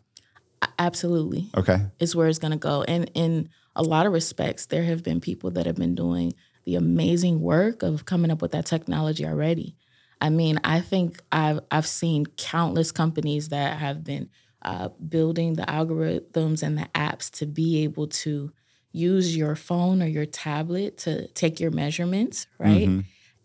Absolutely. 0.80 1.48
Okay. 1.56 1.80
is 2.00 2.16
where 2.16 2.28
it's 2.28 2.40
going 2.40 2.52
to 2.52 2.58
go. 2.58 2.84
And 2.84 3.10
in 3.14 3.50
a 3.76 3.84
lot 3.84 4.06
of 4.06 4.14
respects, 4.14 4.68
there 4.68 4.84
have 4.84 5.04
been 5.04 5.20
people 5.20 5.52
that 5.52 5.66
have 5.66 5.76
been 5.76 5.96
doing 5.96 6.34
the 6.66 6.76
amazing 6.76 7.42
work 7.42 7.84
of 7.84 8.06
coming 8.06 8.32
up 8.32 8.42
with 8.42 8.52
that 8.52 8.66
technology 8.66 9.26
already. 9.26 9.76
I 10.22 10.30
mean, 10.30 10.60
I 10.64 10.82
think 10.82 11.22
I've 11.32 11.60
I've 11.70 11.86
seen 11.88 12.26
countless 12.38 12.92
companies 12.92 13.50
that 13.50 13.78
have 13.78 14.04
been 14.04 14.30
uh, 14.62 14.90
building 14.90 15.54
the 15.56 15.64
algorithms 15.64 16.64
and 16.64 16.78
the 16.78 16.88
apps 16.96 17.30
to 17.32 17.46
be 17.46 17.84
able 17.84 18.08
to 18.08 18.52
use 18.92 19.36
your 19.36 19.56
phone 19.56 20.02
or 20.02 20.08
your 20.08 20.26
tablet 20.26 20.98
to 21.00 21.28
take 21.30 21.60
your 21.60 21.70
measurements, 21.72 22.48
right? 22.58 22.88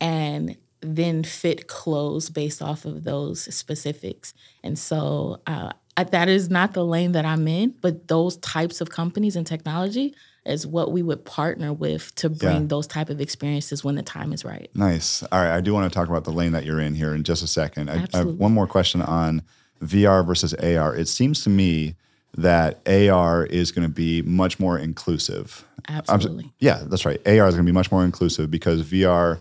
And 0.01 0.57
then 0.81 1.25
fit 1.25 1.67
clothes 1.67 2.31
based 2.31 2.63
off 2.63 2.85
of 2.87 3.05
those 3.05 3.53
specifics. 3.55 4.33
And 4.63 4.79
so 4.79 5.43
uh, 5.47 5.73
I- 6.01 6.05
that 6.11 6.29
is 6.29 6.51
not 6.51 6.73
the 6.75 6.85
lane 6.85 7.13
that 7.13 7.25
I'm 7.25 7.47
in, 7.49 7.75
but 7.81 8.09
those 8.09 8.37
types 8.39 8.81
of 8.81 8.91
companies 8.91 9.37
and 9.37 9.47
technology 9.47 10.15
is 10.47 10.67
what 10.67 10.91
we 10.93 11.03
would 11.03 11.25
partner 11.25 11.73
with 11.73 12.15
to 12.17 12.31
bring 12.31 12.63
Yeah. 12.63 12.67
those 12.69 12.87
type 12.87 13.11
of 13.11 13.21
experiences 13.21 13.85
when 13.85 13.95
the 13.95 14.03
time 14.03 14.33
is 14.33 14.45
right. 14.45 14.71
Nice. 14.75 15.23
All 15.31 15.41
right. 15.43 15.55
I 15.55 15.61
do 15.61 15.75
want 15.75 15.91
to 15.91 15.95
talk 15.95 16.09
about 16.09 16.25
the 16.25 16.33
lane 16.33 16.53
that 16.53 16.65
you're 16.65 16.81
in 16.81 16.95
here 16.95 17.15
in 17.15 17.23
just 17.25 17.43
a 17.43 17.47
second. 17.47 17.91
I, 17.91 18.07
I 18.15 18.19
have 18.19 18.27
one 18.29 18.53
more 18.53 18.67
question 18.67 19.03
on 19.03 19.43
VR 19.83 20.23
versus 20.27 20.55
AR. 20.55 20.97
It 20.97 21.09
seems 21.09 21.43
to 21.45 21.51
me 21.51 21.95
that 22.37 22.81
AR 22.89 23.45
is 23.45 23.71
going 23.73 23.87
to 23.87 23.93
be 23.93 24.23
much 24.23 24.59
more 24.59 24.79
inclusive. 24.79 25.65
I'm 25.87 26.03
Absolutely. 26.09 26.53
yeah, 26.61 26.83
that's 26.87 27.05
right. 27.05 27.21
AR 27.27 27.49
is 27.49 27.55
going 27.55 27.67
to 27.67 27.71
be 27.71 27.75
much 27.75 27.91
more 27.93 28.05
inclusive 28.05 28.51
because 28.51 28.83
VR, 28.83 29.41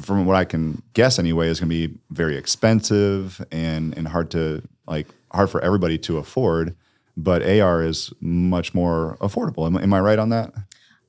from 0.00 0.26
what 0.26 0.36
I 0.36 0.44
can 0.44 0.82
guess 0.94 1.18
anyway, 1.18 1.48
is 1.48 1.60
going 1.60 1.70
to 1.70 1.88
be 1.88 1.94
very 2.10 2.36
expensive 2.36 3.44
and 3.52 3.96
and 3.96 4.08
hard 4.08 4.30
to 4.32 4.62
like 4.86 5.06
hard 5.34 5.50
for 5.50 5.60
everybody 5.62 5.98
to 5.98 6.18
afford. 6.18 6.76
But 7.16 7.42
AR 7.42 7.82
is 7.82 8.12
much 8.20 8.74
more 8.74 9.16
affordable. 9.20 9.66
Am, 9.66 9.76
am 9.76 9.94
I 9.94 10.00
right 10.00 10.18
on 10.18 10.30
that? 10.30 10.52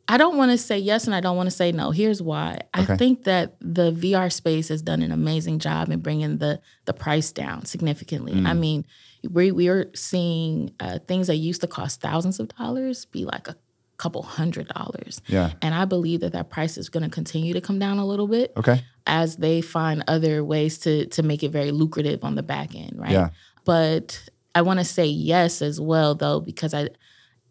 I 0.08 0.18
don't 0.20 0.38
want 0.38 0.52
to 0.52 0.58
say 0.58 0.78
yes 0.78 1.06
and 1.08 1.16
I 1.16 1.20
don't 1.20 1.36
want 1.36 1.48
to 1.48 1.56
say 1.56 1.72
no. 1.72 1.90
Here's 1.90 2.22
why. 2.22 2.60
Okay. 2.78 2.94
I 2.94 2.96
think 2.98 3.24
that 3.24 3.56
the 3.60 3.92
VR 3.92 4.32
space 4.32 4.68
has 4.68 4.84
done 4.84 5.02
an 5.02 5.12
amazing 5.12 5.58
job 5.58 5.90
in 5.90 6.00
bringing 6.02 6.38
the 6.38 6.62
the 6.86 6.94
price 6.94 7.32
down 7.32 7.66
significantly. 7.66 8.34
I 8.34 8.52
Mm. 8.54 8.60
mean, 8.60 8.86
we 9.32 9.52
we 9.52 9.68
are 9.68 9.90
seeing 9.96 10.74
uh, 10.80 11.00
things 11.08 11.26
that 11.26 11.38
used 11.38 11.62
to 11.62 11.68
cost 11.68 12.02
thousands 12.02 12.40
of 12.40 12.50
dollars 12.50 13.06
be 13.06 13.26
like 13.26 13.48
a 13.48 13.56
couple 13.98 14.22
hundred 14.22 14.68
dollars. 14.68 15.22
Yeah. 15.26 15.54
And 15.64 15.74
I 15.74 15.86
believe 15.86 16.20
that 16.20 16.34
that 16.34 16.52
price 16.52 16.78
is 16.78 16.90
going 16.90 17.02
to 17.04 17.10
continue 17.10 17.54
to 17.56 17.62
come 17.62 17.80
down 17.80 17.98
a 17.98 18.06
little 18.06 18.28
bit 18.28 18.54
Okay. 18.58 18.84
as 19.08 19.38
they 19.38 19.62
find 19.62 20.04
other 20.08 20.44
ways 20.44 20.78
to 20.80 21.08
to 21.08 21.24
make 21.24 21.42
it 21.42 21.50
very 21.50 21.72
lucrative 21.72 22.24
on 22.24 22.36
the 22.36 22.44
back 22.44 22.76
end, 22.76 22.94
right? 23.00 23.12
Yeah. 23.12 23.30
But 23.66 24.30
I 24.54 24.62
want 24.62 24.80
to 24.80 24.86
say 24.86 25.06
yes 25.06 25.62
as 25.62 25.82
well 25.82 26.16
though 26.16 26.40
because 26.40 26.74
I 26.74 26.90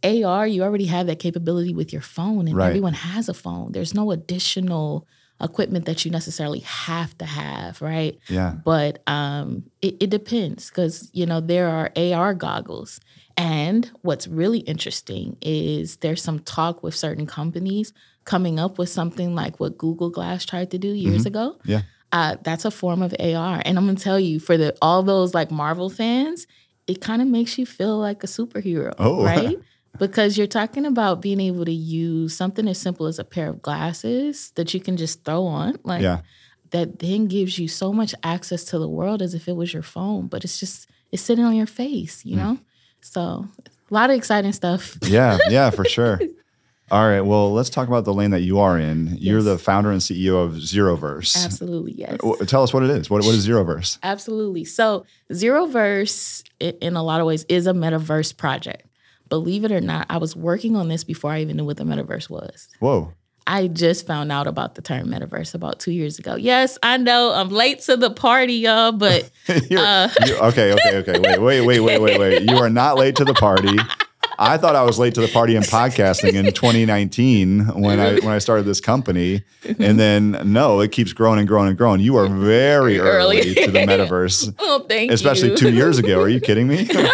AR 0.02 0.47
you 0.47 0.62
already 0.62 0.87
have 0.87 1.06
that 1.06 1.18
capability 1.18 1.75
with 1.75 1.92
your 1.92 2.02
phone 2.02 2.47
and 2.49 2.56
Right. 2.56 2.68
everyone 2.68 2.92
has 2.94 3.28
a 3.28 3.35
phone. 3.35 3.73
There's 3.73 3.94
no 3.94 4.11
additional 4.11 5.06
equipment 5.40 5.85
that 5.87 6.04
you 6.04 6.11
necessarily 6.11 6.61
have 6.61 7.16
to 7.18 7.25
have, 7.25 7.80
right? 7.83 8.18
Yeah. 8.28 8.54
But 8.64 9.02
um, 9.06 9.64
it, 9.83 9.97
it 10.00 10.11
depends 10.11 10.68
because 10.71 11.11
you 11.12 11.26
know 11.26 11.40
there 11.40 11.68
are 11.68 11.90
AR 11.97 12.35
goggles, 12.35 13.00
and 13.37 13.90
what's 14.02 14.28
really 14.28 14.61
interesting 14.61 15.37
is 15.42 15.97
there's 15.97 16.23
some 16.23 16.38
talk 16.38 16.83
with 16.83 16.94
certain 16.94 17.26
companies 17.26 17.92
coming 18.25 18.59
up 18.61 18.78
with 18.78 18.88
something 18.88 19.35
like 19.35 19.59
what 19.59 19.76
Google 19.76 20.09
Glass 20.11 20.44
tried 20.47 20.71
to 20.71 20.78
do 20.78 20.88
years 20.88 21.26
ago. 21.26 21.59
Yeah. 21.64 21.83
Uh, 22.14 22.37
that's 22.47 22.64
a 22.64 22.71
form 22.71 23.02
of 23.02 23.12
AR, 23.18 23.61
and 23.66 23.76
I'm 23.76 23.87
gonna 23.87 23.99
tell 23.99 24.21
you 24.21 24.38
for 24.38 24.56
the 24.56 24.75
all 24.80 25.02
those 25.02 25.35
like 25.35 25.50
Marvel 25.50 25.90
fans, 25.90 26.47
it 26.87 27.00
kind 27.00 27.21
of 27.21 27.26
makes 27.28 27.59
you 27.59 27.66
feel 27.66 27.99
like 27.99 28.23
a 28.23 28.26
superhero, 28.28 28.92
Oh. 28.99 29.25
right? 29.33 29.59
because 29.99 30.37
you're 30.38 30.47
talking 30.61 30.87
about 30.87 31.21
being 31.23 31.40
able 31.40 31.64
to 31.64 31.73
use 31.73 32.35
something 32.37 32.66
as 32.68 32.78
simple 32.78 33.06
as 33.06 33.18
a 33.21 33.25
pair 33.25 33.49
of 33.49 33.62
glasses 33.62 34.50
that 34.56 34.73
you 34.75 34.80
can 34.80 34.97
just 34.97 35.25
throw 35.25 35.44
on, 35.47 35.76
like 35.85 36.02
Yeah. 36.02 36.21
that 36.71 36.99
then 37.00 37.26
gives 37.26 37.59
you 37.61 37.68
so 37.68 37.92
much 37.92 38.12
access 38.23 38.62
to 38.71 38.78
the 38.78 38.88
world 38.88 39.21
as 39.23 39.35
if 39.35 39.49
it 39.49 39.56
was 39.56 39.73
your 39.73 39.83
phone, 39.85 40.26
but 40.28 40.44
it's 40.44 40.59
just 40.61 40.88
it's 41.12 41.23
sitting 41.23 41.44
on 41.44 41.54
your 41.56 41.66
face, 41.83 42.25
you 42.25 42.37
know? 42.37 42.59
So 43.00 43.21
a 43.90 43.94
lot 43.94 44.11
of 44.11 44.16
exciting 44.16 44.52
stuff. 44.52 44.97
Yeah, 45.02 45.38
yeah, 45.50 45.71
for 45.71 45.85
sure. 45.85 46.21
All 46.91 47.09
right. 47.09 47.23
Well, 47.23 47.53
let's 47.53 47.71
talk 47.71 47.88
about 47.88 48.05
the 48.05 48.12
lane 48.12 48.31
that 48.33 48.43
you 48.43 48.59
are 48.61 48.79
in. 48.79 49.17
You're 49.19 49.43
the 49.43 49.59
founder 49.59 49.91
and 49.91 50.00
CEO 50.00 50.45
of 50.45 50.53
ZROverse. 50.53 51.45
Absolutely, 51.45 51.93
yes. 51.93 52.19
Tell 52.47 52.62
us 52.62 52.75
what 52.75 52.83
it 52.83 52.91
is. 52.91 53.09
What, 53.09 53.25
what 53.25 53.35
is 53.35 53.49
ZROverse? 53.49 53.99
Absolutely. 54.03 54.64
So 54.67 55.07
ZROverse, 55.33 56.43
in 56.61 56.97
a 56.97 57.03
lot 57.03 57.21
of 57.21 57.26
ways, 57.26 57.45
is 57.49 57.67
a 57.67 57.73
metaverse 57.73 58.37
project. 58.37 58.87
Believe 59.29 59.64
it 59.64 59.73
or 59.73 59.81
not, 59.81 60.07
I 60.11 60.19
was 60.19 60.37
working 60.37 60.76
on 60.76 60.88
this 60.88 61.05
before 61.05 61.33
I 61.33 61.41
even 61.41 61.57
knew 61.57 61.64
what 61.64 61.79
the 61.79 61.85
metaverse 61.85 62.29
was. 62.29 62.69
Whoa. 62.81 63.12
I 63.47 63.69
just 63.69 64.07
found 64.07 64.33
out 64.33 64.47
about 64.47 64.75
the 64.75 64.81
term 64.83 65.09
metaverse 65.09 65.55
about 65.55 65.79
two 65.79 65.93
years 65.93 66.19
ago. 66.19 66.35
Yes, 66.35 66.79
I 66.83 66.97
know 66.97 67.31
I'm 67.33 67.50
late 67.50 67.81
to 67.81 67.97
the 67.97 68.11
party, 68.11 68.55
y'all, 68.55 68.93
but 68.93 69.31
Uh. 69.49 70.09
you- 70.26 70.37
okay, 70.38 70.73
okay, 70.73 70.97
okay. 70.99 71.19
Wait, 71.19 71.38
wait, 71.41 71.61
wait, 71.62 71.81
wait, 71.81 72.00
wait, 72.00 72.19
wait. 72.19 72.50
You 72.50 72.57
are 72.57 72.71
not 72.71 72.97
late 72.97 73.17
to 73.17 73.25
the 73.25 73.35
party. 73.35 73.76
I 74.38 74.59
thought 74.59 74.75
I 74.76 74.83
was 74.83 74.99
late 74.99 75.14
to 75.14 75.21
the 75.21 75.29
party 75.29 75.57
in 75.57 75.62
podcasting 75.62 76.35
in 76.35 76.47
2019 76.53 77.81
when 77.81 78.00
I 78.00 78.14
when 78.21 78.29
I 78.29 78.38
started 78.38 78.64
this 78.64 78.81
company, 78.81 79.43
and 79.79 79.99
then 79.99 80.38
no, 80.45 80.81
it 80.81 80.93
keeps 80.93 81.12
growing 81.12 81.38
and 81.38 81.49
growing 81.49 81.69
and 81.69 81.79
growing. 81.79 82.00
You 82.00 82.17
are 82.17 82.29
very 82.29 82.99
early, 82.99 83.38
Early. 83.38 83.55
to 83.55 83.71
the 83.71 83.79
metaverse, 83.81 84.55
oh, 84.59 84.85
thank 84.88 85.11
you. 85.11 85.14
especially 85.14 85.50
you. 85.50 85.57
two 85.57 85.73
years 85.73 85.99
ago. 85.99 86.21
Are 86.21 86.29
you 86.29 86.41
kidding 86.41 86.69
me? 86.69 86.88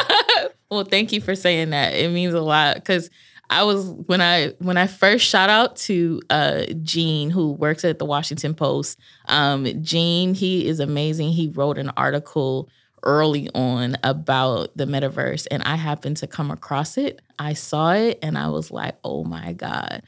Well, 0.70 0.84
thank 0.84 1.10
you 1.10 1.20
for 1.20 1.34
saying 1.34 1.70
that. 1.70 1.94
It 1.94 2.12
means 2.12 2.32
a 2.32 2.40
lot 2.40 2.76
because 2.76 3.10
I 3.50 3.64
was 3.64 3.90
when 4.06 4.20
I 4.20 4.50
when 4.58 4.76
I 4.76 4.86
first 4.86 5.26
shout 5.26 5.50
out 5.50 5.74
to 5.78 6.22
uh, 6.30 6.62
Gene, 6.84 7.30
who 7.30 7.50
works 7.50 7.84
at 7.84 7.98
the 7.98 8.04
Washington 8.04 8.54
Post. 8.54 8.96
Um, 9.26 9.66
Gene, 9.82 10.32
he 10.34 10.68
is 10.68 10.78
amazing. 10.78 11.30
He 11.32 11.48
wrote 11.48 11.76
an 11.76 11.90
article 11.96 12.68
early 13.02 13.48
on 13.54 13.96
about 14.02 14.76
the 14.76 14.84
metaverse, 14.84 15.46
and 15.50 15.62
I 15.62 15.76
happened 15.76 16.18
to 16.18 16.26
come 16.26 16.50
across 16.50 16.98
it. 16.98 17.20
I 17.38 17.54
saw 17.54 17.92
it, 17.92 18.18
and 18.22 18.36
I 18.36 18.48
was 18.48 18.70
like, 18.70 18.96
"Oh 19.04 19.24
my 19.24 19.52
god!" 19.52 20.02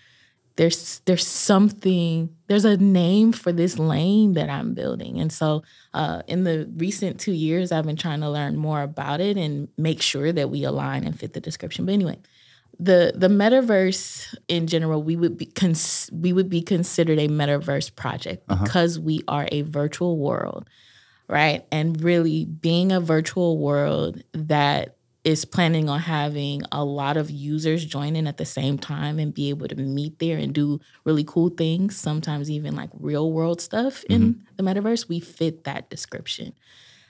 There's 0.57 1.01
there's 1.07 1.27
something 1.27 2.35
there's 2.47 2.67
a 2.67 2.77
name 2.77 3.33
for 3.33 3.53
this 3.53 3.79
lane 3.79 4.35
that 4.35 4.51
I'm 4.51 4.75
building, 4.75 5.19
and 5.21 5.33
so 5.33 5.63
uh, 5.95 6.23
in 6.27 6.45
the 6.45 6.71
recent 6.77 7.19
two 7.21 7.33
years, 7.33 7.73
I've 7.73 7.87
been 7.87 7.97
trying 7.97 8.21
to 8.21 8.31
learn 8.31 8.57
more 8.57 8.83
about 8.83 9.21
it 9.21 9.37
and 9.37 9.69
make 9.79 10.03
sure 10.03 10.31
that 10.33 10.51
we 10.51 10.65
align 10.65 11.05
and 11.05 11.19
fit 11.19 11.33
the 11.33 11.41
description. 11.41 11.87
But 11.87 11.93
anyway, 11.93 12.19
the 12.79 13.13
the 13.15 13.29
metaverse 13.29 14.35
in 14.49 14.67
general, 14.67 15.03
we 15.03 15.17
would 15.17 15.37
be 15.39 15.47
cons- 15.47 16.11
we 16.13 16.33
would 16.33 16.49
be 16.51 16.63
considered 16.63 17.19
a 17.19 17.29
metaverse 17.29 17.95
project 17.95 18.47
because 18.65 18.99
we 18.99 19.21
are 19.29 19.49
a 19.53 19.63
virtual 19.63 20.19
world, 20.19 20.69
right? 21.33 21.65
And 21.73 21.99
really 22.03 22.45
being 22.45 22.93
a 22.93 23.01
virtual 23.01 23.57
world 23.57 24.23
that 24.35 24.97
is 25.25 25.47
planning 25.47 25.89
on 25.89 25.99
having 25.99 26.61
a 26.71 26.85
lot 26.85 27.17
of 27.17 27.31
users 27.31 27.87
join 27.87 28.17
in 28.17 28.27
at 28.27 28.37
the 28.37 28.45
same 28.45 28.77
time 28.77 29.19
and 29.19 29.33
be 29.33 29.49
able 29.49 29.67
to 29.67 29.75
meet 29.77 30.19
there 30.19 30.37
and 30.37 30.53
do 30.53 30.79
really 31.07 31.25
cool 31.25 31.49
things, 31.49 31.97
sometimes 31.97 32.51
even 32.51 32.77
like 32.77 32.91
real 33.01 33.33
world 33.33 33.63
stuff 33.63 34.05
in 34.11 34.35
mm-hmm. 34.35 34.41
the 34.57 34.63
metaverse, 34.63 35.09
we 35.09 35.21
fit 35.21 35.65
that 35.65 35.89
description. 35.89 36.53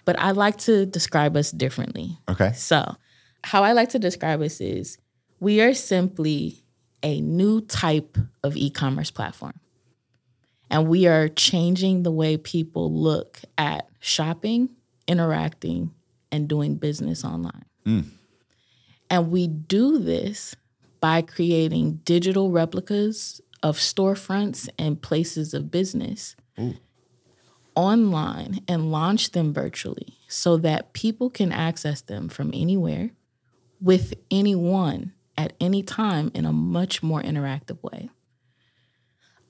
But 0.05 0.17
I 0.21 0.31
like 0.31 0.57
to 0.59 0.87
describe 0.87 1.37
us 1.37 1.51
differently. 1.51 2.17
Okay. 2.29 2.53
So, 2.53 2.95
how 3.43 3.65
I 3.65 3.73
like 3.73 3.89
to 3.89 3.99
describe 3.99 4.41
us 4.41 4.61
is 4.61 4.99
we 5.41 5.61
are 5.61 5.75
simply 5.75 6.63
a 7.03 7.21
new 7.21 7.61
type 7.63 8.17
of 8.45 8.57
e 8.57 8.71
commerce 8.71 9.11
platform. 9.11 9.55
And 10.73 10.89
we 10.89 11.07
are 11.07 11.29
changing 11.29 12.03
the 12.03 12.11
way 12.11 12.39
people 12.39 12.91
look 12.93 13.41
at 13.59 13.89
shopping, 14.01 14.71
interacting, 15.07 15.93
and 16.33 16.49
doing 16.49 16.77
business 16.77 17.25
online. 17.25 17.67
Mm. 17.87 18.07
And 19.11 19.31
we 19.31 19.47
do 19.47 19.99
this 19.99 20.57
by 20.99 21.21
creating 21.21 22.01
digital 22.05 22.51
replicas 22.51 23.43
of 23.63 23.77
storefronts 23.77 24.69
and 24.79 25.01
places 25.01 25.53
of 25.53 25.71
business 25.71 26.37
online 27.75 28.61
and 28.67 28.91
launch 28.91 29.33
them 29.33 29.53
virtually 29.53 30.17
so 30.27 30.57
that 30.57 30.95
people 30.95 31.29
can 31.29 31.53
access 31.53 32.01
them 32.01 32.31
from 32.31 32.51
anywhere 32.55 33.11
with 33.81 34.15
anyone 34.31 35.13
at 35.37 35.53
any 35.61 35.83
time 35.83 36.31
in 36.35 36.47
a 36.47 36.53
much 36.53 37.03
more 37.03 37.21
interactive 37.23 37.83
way. 37.83 38.09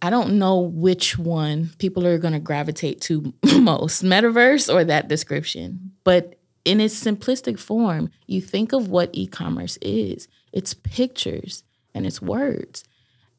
I 0.02 0.10
don't 0.10 0.36
know 0.36 0.58
which 0.58 1.16
one 1.16 1.70
people 1.78 2.06
are 2.06 2.18
going 2.18 2.34
to 2.34 2.40
gravitate 2.40 3.00
to 3.02 3.32
most, 3.60 4.02
metaverse 4.02 4.72
or 4.72 4.82
that 4.84 5.06
description. 5.06 5.92
But 6.02 6.34
in 6.64 6.80
its 6.80 7.02
simplistic 7.02 7.58
form, 7.58 8.10
you 8.26 8.40
think 8.40 8.72
of 8.72 8.88
what 8.88 9.10
e 9.12 9.26
commerce 9.26 9.78
is 9.80 10.28
it's 10.52 10.74
pictures 10.74 11.64
and 11.94 12.04
it's 12.04 12.20
words. 12.20 12.84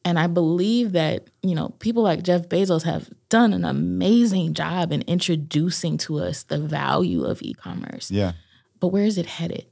And 0.06 0.18
I 0.18 0.26
believe 0.26 0.92
that, 0.92 1.28
you 1.42 1.54
know, 1.54 1.70
people 1.78 2.02
like 2.02 2.22
Jeff 2.22 2.48
Bezos 2.48 2.82
have 2.82 3.08
done 3.28 3.52
an 3.52 3.64
amazing 3.64 4.52
job 4.52 4.92
in 4.92 5.02
introducing 5.02 5.96
to 5.98 6.18
us 6.18 6.42
the 6.42 6.58
value 6.58 7.24
of 7.24 7.42
e 7.42 7.54
commerce. 7.54 8.10
Yeah. 8.10 8.32
But 8.80 8.88
where 8.88 9.04
is 9.04 9.16
it 9.16 9.26
headed? 9.26 9.66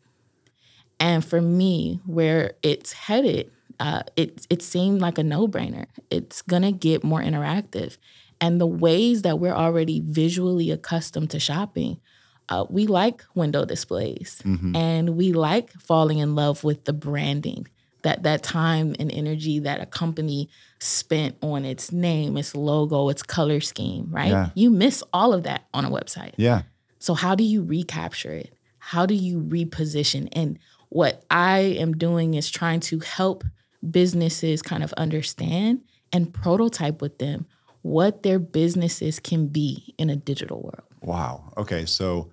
And 1.00 1.24
for 1.24 1.40
me, 1.40 2.00
where 2.06 2.52
it's 2.62 2.92
headed, 2.92 3.50
uh, 3.80 4.02
it 4.16 4.46
it 4.50 4.62
seemed 4.62 5.00
like 5.00 5.18
a 5.18 5.22
no 5.22 5.48
brainer. 5.48 5.86
It's 6.10 6.42
gonna 6.42 6.72
get 6.72 7.04
more 7.04 7.20
interactive, 7.20 7.96
and 8.40 8.60
the 8.60 8.66
ways 8.66 9.22
that 9.22 9.38
we're 9.38 9.54
already 9.54 10.02
visually 10.04 10.70
accustomed 10.70 11.30
to 11.30 11.40
shopping, 11.40 12.00
uh, 12.48 12.64
we 12.68 12.86
like 12.86 13.24
window 13.34 13.64
displays, 13.64 14.40
and 14.76 15.16
we 15.16 15.32
like 15.32 15.72
falling 15.72 16.18
in 16.18 16.34
love 16.34 16.64
with 16.64 16.84
the 16.84 16.92
branding. 16.92 17.68
That 18.02 18.24
that 18.24 18.42
time 18.42 18.96
and 18.98 19.12
energy 19.12 19.60
that 19.60 19.80
a 19.80 19.86
company 19.86 20.48
spent 20.80 21.36
on 21.40 21.64
its 21.64 21.92
name, 21.92 22.36
its 22.36 22.56
logo, 22.56 23.08
its 23.10 23.22
color 23.22 23.60
scheme, 23.60 24.08
right? 24.10 24.30
Yeah. 24.30 24.50
You 24.56 24.70
miss 24.70 25.04
all 25.12 25.32
of 25.32 25.44
that 25.44 25.66
on 25.72 25.84
a 25.84 25.90
website. 25.90 26.34
Yeah. 26.36 26.62
So 26.98 27.14
how 27.14 27.36
do 27.36 27.44
you 27.44 27.62
recapture 27.62 28.32
it? 28.32 28.54
How 28.78 29.06
do 29.06 29.14
you 29.14 29.40
reposition? 29.40 30.28
And 30.32 30.58
what 30.88 31.24
I 31.30 31.60
am 31.60 31.92
doing 31.92 32.34
is 32.34 32.50
trying 32.50 32.80
to 32.80 32.98
help 32.98 33.44
businesses 33.90 34.62
kind 34.62 34.82
of 34.82 34.92
understand 34.94 35.82
and 36.12 36.32
prototype 36.32 37.00
with 37.00 37.18
them 37.18 37.46
what 37.82 38.22
their 38.22 38.38
businesses 38.38 39.18
can 39.18 39.48
be 39.48 39.94
in 39.98 40.08
a 40.08 40.16
digital 40.16 40.62
world. 40.62 40.86
Wow. 41.00 41.52
Okay. 41.56 41.84
So 41.84 42.30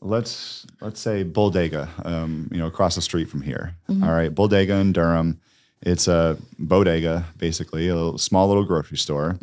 let's 0.00 0.66
let's 0.80 1.00
say 1.00 1.22
Bodega, 1.22 1.88
um, 2.04 2.48
you 2.52 2.58
know, 2.58 2.66
across 2.66 2.94
the 2.94 3.02
street 3.02 3.28
from 3.28 3.42
here. 3.42 3.76
All 3.88 4.12
right, 4.12 4.34
Bodega 4.34 4.74
in 4.74 4.92
Durham. 4.92 5.40
It's 5.80 6.08
a 6.08 6.36
bodega, 6.58 7.24
basically, 7.36 7.88
a 7.88 7.94
little, 7.94 8.18
small 8.18 8.48
little 8.48 8.64
grocery 8.64 8.98
store. 8.98 9.38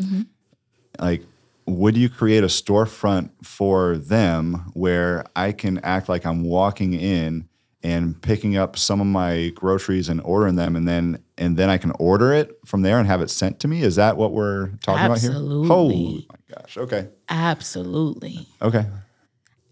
Like, 1.00 1.24
would 1.66 1.96
you 1.96 2.10
create 2.10 2.44
a 2.44 2.48
storefront 2.48 3.30
for 3.42 3.98
them 3.98 4.70
where 4.74 5.26
I 5.36 5.54
can 5.54 5.80
act 5.80 6.10
like 6.10 6.26
I'm 6.26 6.44
walking 6.44 6.94
in 6.94 7.48
and 7.84 8.20
picking 8.22 8.58
up 8.58 8.78
some 8.78 9.00
of 9.00 9.08
my 9.08 9.50
groceries 9.50 10.10
and 10.10 10.22
ordering 10.22 10.56
them, 10.56 10.76
and 10.76 10.88
then 10.88 11.24
and 11.38 11.58
then 11.58 11.70
I 11.70 11.78
can 11.78 11.92
order 12.00 12.34
it 12.34 12.58
from 12.66 12.82
there 12.82 13.00
and 13.00 13.08
have 13.08 13.22
it 13.22 13.30
sent 13.30 13.60
to 13.62 13.68
me? 13.68 13.82
Is 13.82 13.96
that 13.96 14.18
what 14.18 14.32
we're 14.32 14.70
talking 14.82 15.06
about 15.06 15.20
here? 15.20 15.32
Absolutely. 15.32 15.68
Holy 15.68 16.28
my 16.30 16.56
gosh. 16.56 16.78
Okay. 16.78 17.10
Absolutely. 17.30 18.48
Okay. 18.62 18.86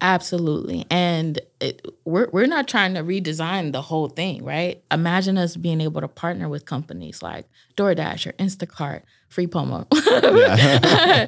Absolutely. 0.01 0.85
And 0.89 1.39
it, 1.61 1.85
we're, 2.03 2.27
we're 2.33 2.45
not 2.45 2.67
trying 2.67 2.93
to 2.95 3.03
redesign 3.03 3.71
the 3.71 3.81
whole 3.81 4.09
thing, 4.09 4.43
right? 4.43 4.83
Imagine 4.91 5.37
us 5.37 5.55
being 5.55 5.79
able 5.79 6.01
to 6.01 6.09
partner 6.09 6.49
with 6.49 6.65
companies 6.65 7.23
like 7.23 7.47
DoorDash 7.77 8.27
or 8.27 8.33
Instacart, 8.33 9.03
free 9.33 9.47
promo, 9.47 9.81
uh, 9.91 11.27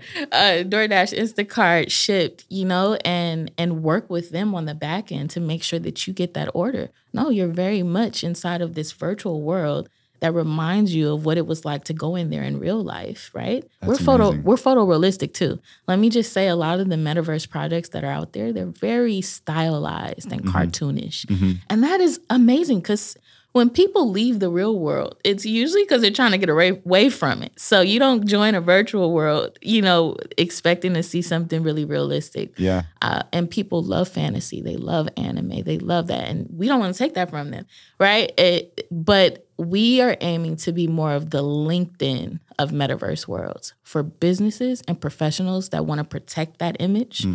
DoorDash, 0.64 1.18
Instacart, 1.18 1.88
Shipt, 1.88 2.46
you 2.50 2.66
know, 2.66 2.98
and 3.04 3.52
and 3.58 3.84
work 3.84 4.10
with 4.10 4.30
them 4.30 4.54
on 4.54 4.66
the 4.66 4.76
back 4.76 5.12
end 5.12 5.32
to 5.32 5.40
make 5.40 5.64
sure 5.64 5.80
that 5.80 6.08
you 6.08 6.14
get 6.14 6.34
that 6.36 6.50
order. 6.54 6.90
No, 7.14 7.30
you're 7.30 7.48
very 7.48 7.84
much 7.84 8.24
inside 8.24 8.62
of 8.62 8.76
this 8.76 8.92
virtual 8.92 9.42
world 9.42 9.90
that 10.22 10.34
reminds 10.34 10.96
you 10.96 11.14
of 11.14 11.26
what 11.26 11.38
it 11.38 11.46
was 11.46 11.66
like 11.66 11.84
to 11.86 11.94
go 11.94 12.16
in 12.16 12.30
there 12.30 12.44
in 12.44 12.60
real 12.60 12.82
life, 12.82 13.30
right? 13.34 13.64
we're 13.84 13.96
photo 13.98 14.30
amazing. 14.30 14.44
we're 14.44 14.56
photorealistic 14.56 15.34
too. 15.34 15.60
Let 15.88 16.00
me 16.00 16.10
just 16.10 16.32
say 16.34 16.48
a 16.48 16.56
lot 16.56 16.80
of 16.80 16.90
the 16.90 16.96
metaverse 16.96 17.50
projects 17.50 17.90
that 17.90 18.04
are 18.04 18.12
out 18.12 18.34
there, 18.34 18.54
they're 18.54 18.66
very 18.66 19.22
stylized 19.22 20.32
and 20.32 20.44
cartoonish. 20.44 21.60
And 21.70 21.84
that 21.84 22.02
is 22.02 22.20
amazing 22.30 22.82
cuz 22.82 23.18
when 23.56 23.70
people 23.70 24.10
leave 24.10 24.42
the 24.42 24.50
real 24.50 24.78
world, 24.78 25.16
it's 25.24 25.46
usually 25.46 25.84
because 25.84 26.02
they're 26.02 26.12
trying 26.12 26.32
to 26.32 26.38
get 26.38 26.50
away, 26.50 27.10
from 27.10 27.42
it. 27.42 27.54
So 27.58 27.80
you 27.80 28.00
don't 28.00 28.28
join 28.28 28.54
a 28.54 28.60
virtual 28.60 29.14
world, 29.14 29.58
you 29.62 29.82
know, 29.82 30.18
expecting 30.38 30.94
to 30.96 31.02
see 31.02 31.22
something 31.22 31.64
really 31.64 31.86
realistic. 31.86 32.60
Yeah. 32.60 32.82
Uh, 33.02 33.24
and 33.32 33.50
people 33.50 33.82
love 33.82 34.10
fantasy. 34.10 34.62
They 34.62 34.76
love 34.76 35.08
anime. 35.16 35.62
They 35.64 35.78
love 35.78 36.08
that. 36.08 36.28
And 36.28 36.50
we 36.52 36.68
don't 36.68 36.82
want 36.82 36.96
to 36.96 36.98
take 36.98 37.14
that 37.14 37.30
from 37.30 37.52
them, 37.52 37.66
right? 37.98 38.38
It, 38.38 38.90
but 38.92 39.48
we 39.58 40.02
are 40.02 40.18
aiming 40.20 40.58
to 40.58 40.74
be 40.74 40.88
more 40.88 41.14
of 41.14 41.30
the 41.30 41.42
LinkedIn 41.42 42.42
of 42.60 42.72
metaverse 42.72 43.26
worlds 43.26 43.74
for 43.84 44.04
businesses 44.04 44.84
and 44.86 45.00
professionals 45.00 45.70
that 45.70 45.86
want 45.86 46.00
to 46.00 46.04
protect 46.04 46.60
that 46.60 46.76
image 46.82 47.26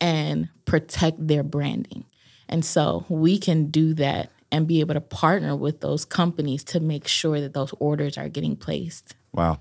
and 0.00 0.48
protect 0.64 1.26
their 1.26 1.42
branding. 1.42 2.06
And 2.48 2.64
so 2.64 3.04
we 3.10 3.38
can 3.38 3.66
do 3.66 3.92
that 3.94 4.30
and 4.50 4.66
be 4.66 4.80
able 4.80 4.94
to 4.94 5.00
partner 5.00 5.54
with 5.54 5.80
those 5.80 6.04
companies 6.04 6.64
to 6.64 6.80
make 6.80 7.06
sure 7.06 7.40
that 7.40 7.54
those 7.54 7.74
orders 7.78 8.16
are 8.16 8.28
getting 8.28 8.56
placed. 8.56 9.14
Wow. 9.32 9.60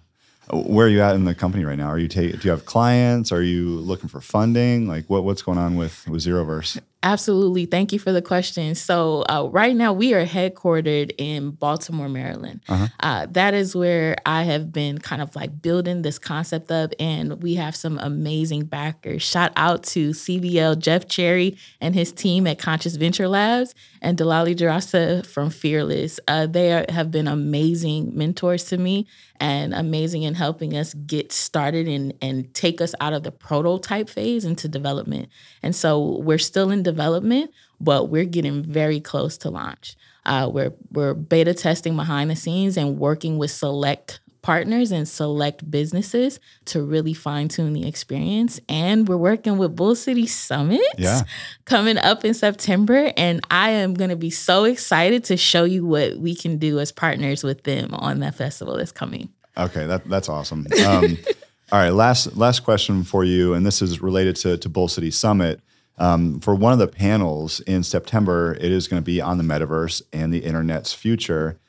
Where 0.52 0.86
are 0.86 0.90
you 0.90 1.02
at 1.02 1.16
in 1.16 1.26
the 1.26 1.36
company 1.36 1.66
right 1.66 1.78
now? 1.78 1.88
Are 1.88 2.00
you 2.00 2.08
take? 2.08 2.40
Do 2.40 2.46
you 2.46 2.52
have 2.52 2.66
clients? 2.66 3.34
Are 3.34 3.42
you 3.42 3.80
looking 3.80 4.08
for 4.08 4.22
funding? 4.22 4.88
Like 4.88 5.10
what 5.10 5.26
what's 5.26 5.42
going 5.42 5.58
on 5.58 5.76
with 5.76 6.08
with 6.08 6.24
ZROverse? 6.24 6.80
Absolutely. 7.04 7.66
Thank 7.68 7.94
you 7.94 8.00
for 8.00 8.12
the 8.12 8.22
question. 8.24 8.74
So, 8.74 9.24
uh, 9.30 9.48
right 9.52 9.76
now, 9.76 9.94
we 9.94 10.14
are 10.16 10.26
headquartered 10.26 11.12
in 11.18 11.52
Baltimore, 11.52 12.10
Maryland. 12.10 12.62
uh 13.00 13.28
that 13.32 13.54
is 13.54 13.76
where 13.76 14.16
I 14.26 14.44
have 14.44 14.72
been 14.72 14.98
kind 14.98 15.22
of 15.22 15.36
like 15.36 15.62
building 15.62 16.02
this 16.02 16.18
concept 16.18 16.72
up, 16.72 16.94
and 17.00 17.42
we 17.44 17.56
have 17.56 17.76
some 17.76 18.00
amazing 18.00 18.66
backers. 18.66 19.22
Shout 19.22 19.52
out 19.56 19.84
to 19.94 20.10
CVL 20.10 20.80
Jeff 20.80 21.08
Cherry 21.08 21.58
and 21.80 21.94
his 21.94 22.12
team 22.12 22.48
at 22.48 22.58
Conscious 22.58 22.96
Venture 22.96 23.28
Labs 23.28 23.76
and 24.02 24.18
Delali 24.18 24.56
Dzirasa 24.56 25.26
from 25.26 25.50
Fearless. 25.50 26.20
Uh, 26.28 26.48
they 26.48 26.74
are, 26.74 26.86
have 26.90 27.12
been 27.12 27.28
amazing 27.28 28.18
mentors 28.18 28.66
to 28.66 28.78
me 28.78 29.08
and 29.40 29.74
amazing 29.74 30.24
in 30.24 30.34
helping 30.34 30.76
us 30.76 30.94
get 30.94 31.32
started 31.32 31.88
and, 31.88 32.14
and 32.22 32.54
take 32.54 32.82
us 32.82 32.96
out 33.00 33.14
of 33.14 33.24
the 33.24 33.32
prototype 33.32 34.10
phase 34.10 34.46
into 34.46 34.68
development. 34.68 35.30
And 35.62 35.76
so 35.76 36.20
we're 36.22 36.38
still 36.40 36.72
in 36.72 36.84
development, 36.92 37.52
but 37.80 38.10
we're 38.10 38.26
getting 38.26 38.64
very 38.64 39.00
close 39.00 39.38
to 39.40 39.50
launch. 39.50 39.96
Uh, 40.26 40.50
we're 40.52 40.74
we're 40.92 41.14
beta 41.14 41.54
testing 41.54 41.96
behind 41.96 42.30
the 42.30 42.36
scenes 42.36 42.78
and 42.78 42.98
working 43.00 43.38
with 43.38 43.52
select 43.52 44.20
partners 44.42 44.92
and 44.92 45.08
select 45.10 45.70
businesses 45.70 46.40
to 46.66 46.82
really 46.82 47.14
fine 47.14 47.48
tune 47.50 47.74
the 47.74 47.86
experience. 47.86 48.62
And 48.70 49.08
we're 49.08 49.18
working 49.18 49.58
with 49.58 49.76
Bull 49.76 49.94
City 49.96 50.26
Summit 50.26 50.80
Yeah. 50.98 51.24
coming 51.66 51.98
up 51.98 52.24
in 52.24 52.34
September. 52.34 53.12
And 53.18 53.42
I 53.52 53.72
am 53.72 53.94
going 53.94 54.10
to 54.10 54.16
be 54.16 54.30
so 54.30 54.64
excited 54.64 55.26
to 55.26 55.36
show 55.36 55.66
you 55.66 55.86
what 55.86 56.18
we 56.18 56.34
can 56.34 56.58
do 56.58 56.80
as 56.80 56.94
partners 56.94 57.44
with 57.44 57.64
them 57.64 57.94
on 57.94 58.20
that 58.22 58.36
festival 58.36 58.78
that's 58.78 58.94
coming. 58.94 59.28
Okay, 59.58 59.86
that 59.86 60.08
that's 60.08 60.30
awesome. 60.30 60.66
Um, 60.86 61.18
all 61.72 61.80
right, 61.80 61.90
last 61.90 62.38
last 62.38 62.62
question 62.64 63.04
for 63.04 63.24
you, 63.26 63.54
and 63.54 63.66
this 63.66 63.82
is 63.82 64.02
related 64.02 64.36
to 64.38 64.58
to 64.58 64.70
Bull 64.70 64.88
City 64.88 65.12
Summit. 65.12 65.60
Um, 65.98 66.40
for 66.40 66.54
one 66.54 66.74
of 66.74 66.80
the 66.80 66.88
panels 66.88 67.60
in 67.62 67.84
September, 67.84 68.56
it 68.60 68.72
is 68.72 68.88
going 68.88 69.02
to 69.02 69.06
be 69.06 69.20
on 69.20 69.38
the 69.38 69.44
metaverse 69.44 70.02
and 70.14 70.34
the 70.34 70.40
internet's 70.40 70.94
future. 70.94 71.60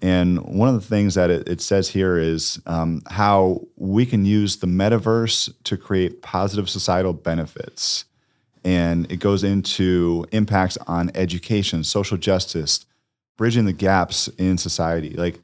And 0.00 0.40
one 0.42 0.68
of 0.68 0.74
the 0.74 0.86
things 0.86 1.14
that 1.14 1.30
it, 1.30 1.48
it 1.48 1.60
says 1.60 1.88
here 1.90 2.18
is 2.18 2.60
um, 2.66 3.02
how 3.08 3.66
we 3.76 4.06
can 4.06 4.24
use 4.24 4.56
the 4.56 4.66
metaverse 4.66 5.52
to 5.64 5.76
create 5.76 6.22
positive 6.22 6.68
societal 6.68 7.12
benefits. 7.12 8.04
And 8.64 9.10
it 9.12 9.18
goes 9.18 9.44
into 9.44 10.26
impacts 10.32 10.78
on 10.86 11.10
education, 11.14 11.84
social 11.84 12.16
justice, 12.16 12.86
bridging 13.36 13.66
the 13.66 13.72
gaps 13.74 14.28
in 14.38 14.56
society. 14.56 15.10
Like, 15.10 15.40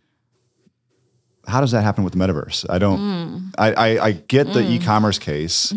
how 1.46 1.60
does 1.60 1.72
that 1.72 1.82
happen 1.82 2.04
with 2.04 2.14
the 2.14 2.18
metaverse? 2.18 2.64
I 2.70 2.78
don't. 2.78 3.52
I, 3.58 3.72
I 3.72 4.04
I 4.06 4.12
get 4.12 4.52
the 4.52 4.60
e-commerce 4.60 5.18
case, 5.18 5.74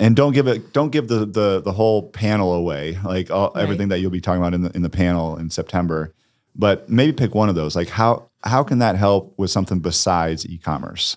and 0.00 0.16
don't 0.16 0.32
give 0.32 0.48
it. 0.48 0.72
Don't 0.72 0.90
give 0.90 1.08
the 1.08 1.26
the 1.26 1.60
the 1.60 1.72
whole 1.72 2.10
panel 2.10 2.54
away. 2.54 2.98
Like 3.04 3.30
all, 3.30 3.52
everything 3.56 3.88
that 3.88 4.00
you'll 4.00 4.10
be 4.10 4.20
talking 4.20 4.42
about 4.42 4.54
in 4.54 4.62
the 4.62 4.70
in 4.74 4.82
the 4.82 4.90
panel 4.90 5.36
in 5.36 5.50
September. 5.50 6.12
but 6.54 6.88
maybe 6.88 7.12
pick 7.12 7.34
one 7.34 7.48
of 7.48 7.54
those. 7.54 7.76
Like 7.76 7.88
how 7.88 8.30
how 8.44 8.62
can 8.62 8.78
that 8.78 8.96
help 8.96 9.34
with 9.38 9.50
something 9.50 9.80
besides 9.80 10.46
e-commerce? 10.46 11.16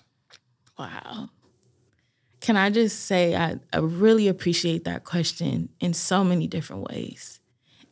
Wow. 0.78 1.30
Can 2.40 2.56
I 2.56 2.70
just 2.70 3.06
say 3.06 3.34
I, 3.34 3.58
I 3.72 3.78
really 3.78 4.28
appreciate 4.28 4.84
that 4.84 5.04
question 5.04 5.70
in 5.80 5.94
so 5.94 6.22
many 6.22 6.46
different 6.46 6.82
ways. 6.90 7.40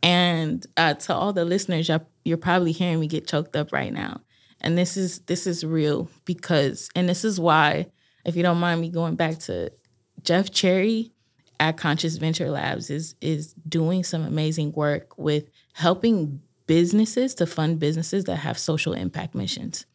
And 0.02 0.66
uh, 0.76 0.94
to 0.94 1.14
all 1.14 1.32
the 1.32 1.44
listeners, 1.44 1.88
you're, 1.88 2.04
you're 2.24 2.36
probably 2.36 2.72
hearing 2.72 3.00
me 3.00 3.06
get 3.06 3.26
choked 3.26 3.54
up 3.56 3.72
right 3.72 3.92
now. 3.92 4.20
And 4.60 4.76
this 4.76 4.96
is 4.96 5.20
this 5.20 5.46
is 5.46 5.64
real 5.64 6.08
because, 6.24 6.88
and 6.94 7.08
this 7.08 7.24
is 7.24 7.40
why, 7.40 7.86
if 8.24 8.36
you 8.36 8.42
don't 8.42 8.58
mind 8.58 8.80
me 8.80 8.90
going 8.90 9.16
back 9.16 9.38
to 9.40 9.72
Jeff 10.24 10.50
Cherry 10.50 11.12
at 11.60 11.76
Conscious 11.76 12.16
Venture 12.16 12.50
Labs 12.50 12.90
is 12.90 13.14
is 13.20 13.54
doing 13.68 14.04
some 14.04 14.22
amazing 14.22 14.72
work 14.72 15.16
with 15.16 15.48
helping 15.74 16.40
businesses 16.66 17.34
to 17.36 17.46
fund 17.46 17.78
businesses 17.78 18.24
that 18.24 18.36
have 18.36 18.58
social 18.58 18.92
impact 18.92 19.34
missions. 19.34 19.86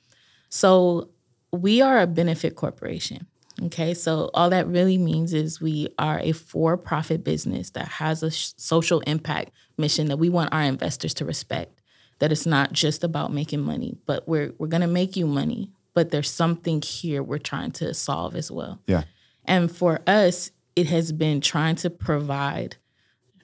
So 0.50 1.10
we 1.52 1.82
are 1.82 2.00
a 2.00 2.08
benefit 2.08 2.56
corporation. 2.56 3.28
Okay, 3.64 3.96
so 3.96 4.30
all 4.36 4.52
that 4.52 4.68
really 4.68 5.00
means 5.00 5.34
is 5.34 5.60
we 5.60 5.88
are 5.98 6.20
a 6.20 6.32
for 6.32 6.78
profit 6.78 7.24
business 7.24 7.72
that 7.72 7.88
has 7.88 8.22
a 8.22 8.30
sh- 8.30 8.52
social 8.58 9.00
impact 9.02 9.52
mission 9.78 10.08
that 10.10 10.18
we 10.18 10.30
want 10.30 10.54
our 10.54 10.62
investors 10.62 11.16
to 11.16 11.26
respect. 11.26 11.82
That 12.20 12.32
it's 12.32 12.46
not 12.46 12.72
just 12.72 13.04
about 13.04 13.34
making 13.34 13.62
money, 13.62 13.98
but 14.06 14.28
we're, 14.28 14.54
we're 14.60 14.68
gonna 14.68 14.88
make 14.88 15.16
you 15.16 15.26
money, 15.26 15.72
but 15.96 16.12
there's 16.12 16.30
something 16.30 16.82
here 16.84 17.24
we're 17.24 17.40
trying 17.40 17.72
to 17.74 17.94
solve 17.96 18.36
as 18.36 18.52
well. 18.52 18.80
Yeah. 18.86 19.04
And 19.48 19.72
for 19.72 20.02
us, 20.06 20.52
it 20.76 20.88
has 20.88 21.12
been 21.12 21.42
trying 21.42 21.76
to 21.78 21.90
provide 21.90 22.76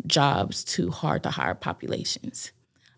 jobs 0.06 0.64
to 0.64 0.92
hard 0.92 1.24
to 1.24 1.32
hire 1.32 1.56
populations. 1.56 2.52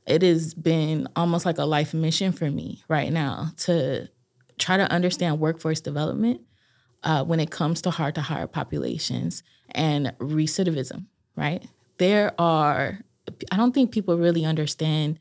It 0.07 0.21
has 0.21 0.53
been 0.53 1.07
almost 1.15 1.45
like 1.45 1.57
a 1.57 1.65
life 1.65 1.93
mission 1.93 2.31
for 2.31 2.49
me 2.49 2.83
right 2.87 3.11
now 3.11 3.51
to 3.57 4.09
try 4.57 4.77
to 4.77 4.91
understand 4.91 5.39
workforce 5.39 5.81
development 5.81 6.41
uh, 7.03 7.23
when 7.23 7.39
it 7.39 7.51
comes 7.51 7.81
to 7.83 7.91
hard 7.91 8.15
to 8.15 8.21
hire 8.21 8.47
populations 8.47 9.43
and 9.71 10.13
recidivism, 10.19 11.05
right? 11.35 11.67
There 11.97 12.33
are, 12.39 12.99
I 13.51 13.57
don't 13.57 13.73
think 13.73 13.91
people 13.91 14.17
really 14.17 14.45
understand 14.45 15.19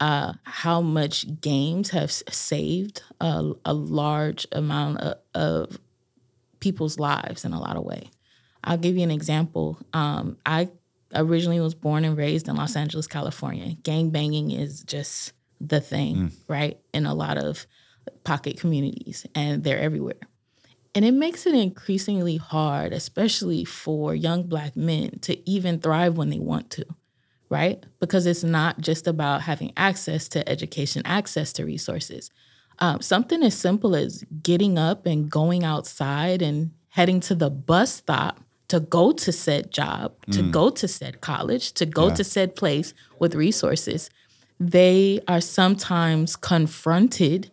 uh, 0.00 0.34
how 0.44 0.80
much 0.80 1.40
games 1.40 1.90
have 1.90 2.10
saved 2.10 3.02
a, 3.20 3.52
a 3.64 3.72
large 3.72 4.46
amount 4.52 4.98
of, 4.98 5.18
of, 5.34 5.78
people's 6.60 6.98
lives 6.98 7.44
in 7.44 7.52
a 7.52 7.60
lot 7.60 7.76
of 7.76 7.84
ways. 7.84 8.08
I'll 8.64 8.78
give 8.78 8.96
you 8.96 9.02
an 9.02 9.10
example. 9.10 9.78
Um, 9.92 10.38
I 10.44 10.68
originally 11.14 11.60
was 11.60 11.74
born 11.74 12.04
and 12.04 12.16
raised 12.16 12.48
in 12.48 12.56
Los 12.56 12.76
Angeles, 12.76 13.06
California. 13.06 13.74
Gang 13.82 14.10
banging 14.10 14.50
is 14.50 14.82
just 14.82 15.32
the 15.60 15.80
thing, 15.80 16.16
mm. 16.16 16.32
right? 16.48 16.78
In 16.92 17.06
a 17.06 17.14
lot 17.14 17.38
of 17.38 17.66
pocket 18.24 18.58
communities, 18.58 19.26
and 19.34 19.62
they're 19.62 19.78
everywhere. 19.78 20.20
And 20.94 21.04
it 21.04 21.12
makes 21.12 21.46
it 21.46 21.54
increasingly 21.54 22.38
hard, 22.38 22.92
especially 22.92 23.64
for 23.64 24.14
young 24.14 24.44
black 24.44 24.76
men, 24.76 25.18
to 25.20 25.48
even 25.48 25.78
thrive 25.78 26.16
when 26.16 26.30
they 26.30 26.38
want 26.38 26.70
to, 26.70 26.86
right? 27.50 27.84
Because 28.00 28.24
it's 28.26 28.42
not 28.42 28.80
just 28.80 29.06
about 29.06 29.42
having 29.42 29.72
access 29.76 30.28
to 30.28 30.48
education, 30.48 31.02
access 31.04 31.52
to 31.54 31.64
resources. 31.66 32.30
Um, 32.78 33.00
something 33.00 33.42
as 33.42 33.54
simple 33.54 33.94
as 33.94 34.24
getting 34.42 34.78
up 34.78 35.06
and 35.06 35.30
going 35.30 35.64
outside 35.64 36.42
and 36.42 36.72
heading 36.90 37.20
to 37.20 37.34
the 37.34 37.50
bus 37.50 37.92
stop 37.94 38.40
to 38.68 38.80
go 38.80 39.12
to 39.12 39.32
said 39.32 39.70
job, 39.70 40.14
to 40.32 40.42
mm. 40.42 40.50
go 40.50 40.70
to 40.70 40.88
said 40.88 41.20
college, 41.20 41.72
to 41.72 41.86
go 41.86 42.08
yeah. 42.08 42.14
to 42.14 42.24
said 42.24 42.56
place 42.56 42.94
with 43.18 43.34
resources, 43.34 44.10
they 44.58 45.20
are 45.28 45.40
sometimes 45.40 46.36
confronted 46.36 47.50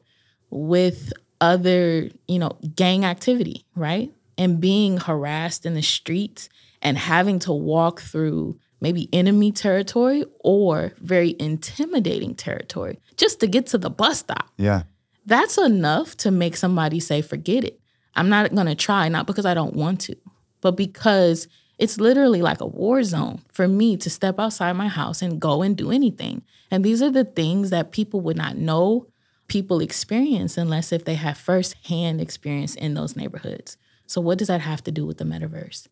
with 0.49 1.13
other, 1.41 2.09
you 2.27 2.39
know, 2.39 2.57
gang 2.75 3.05
activity, 3.05 3.65
right? 3.75 4.11
And 4.37 4.59
being 4.59 4.97
harassed 4.97 5.65
in 5.65 5.73
the 5.73 5.81
streets 5.81 6.49
and 6.81 6.97
having 6.97 7.39
to 7.39 7.51
walk 7.51 8.01
through 8.01 8.57
maybe 8.81 9.07
enemy 9.13 9.51
territory 9.51 10.25
or 10.39 10.93
very 10.99 11.35
intimidating 11.39 12.35
territory 12.35 12.99
just 13.17 13.39
to 13.39 13.47
get 13.47 13.67
to 13.67 13.77
the 13.77 13.89
bus 13.89 14.19
stop. 14.19 14.49
Yeah. 14.57 14.83
That's 15.25 15.57
enough 15.57 16.17
to 16.17 16.31
make 16.31 16.57
somebody 16.57 16.99
say, 16.99 17.21
forget 17.21 17.63
it. 17.63 17.79
I'm 18.15 18.29
not 18.29 18.53
going 18.53 18.67
to 18.67 18.75
try, 18.75 19.07
not 19.09 19.27
because 19.27 19.45
I 19.45 19.53
don't 19.53 19.75
want 19.75 20.01
to, 20.01 20.15
but 20.61 20.71
because 20.71 21.47
it's 21.79 21.99
literally 21.99 22.41
like 22.41 22.61
a 22.61 22.67
war 22.67 23.03
zone 23.03 23.41
for 23.51 23.67
me 23.67 23.97
to 23.97 24.09
step 24.09 24.39
outside 24.39 24.73
my 24.73 24.87
house 24.87 25.21
and 25.21 25.39
go 25.39 25.61
and 25.61 25.75
do 25.75 25.91
anything. 25.91 26.43
And 26.69 26.83
these 26.83 27.01
are 27.01 27.09
the 27.09 27.25
things 27.25 27.71
that 27.71 27.91
people 27.91 28.21
would 28.21 28.37
not 28.37 28.57
know 28.57 29.07
people 29.47 29.79
experience 29.79 30.57
unless 30.57 30.91
if 30.91 31.05
they 31.05 31.15
have 31.15 31.37
firsthand 31.37 32.21
experience 32.21 32.75
in 32.75 32.93
those 32.93 33.15
neighborhoods. 33.15 33.77
So 34.07 34.21
what 34.21 34.37
does 34.37 34.47
that 34.47 34.61
have 34.61 34.83
to 34.83 34.91
do 34.91 35.05
with 35.05 35.17
the 35.17 35.25
metaverse? 35.25 35.87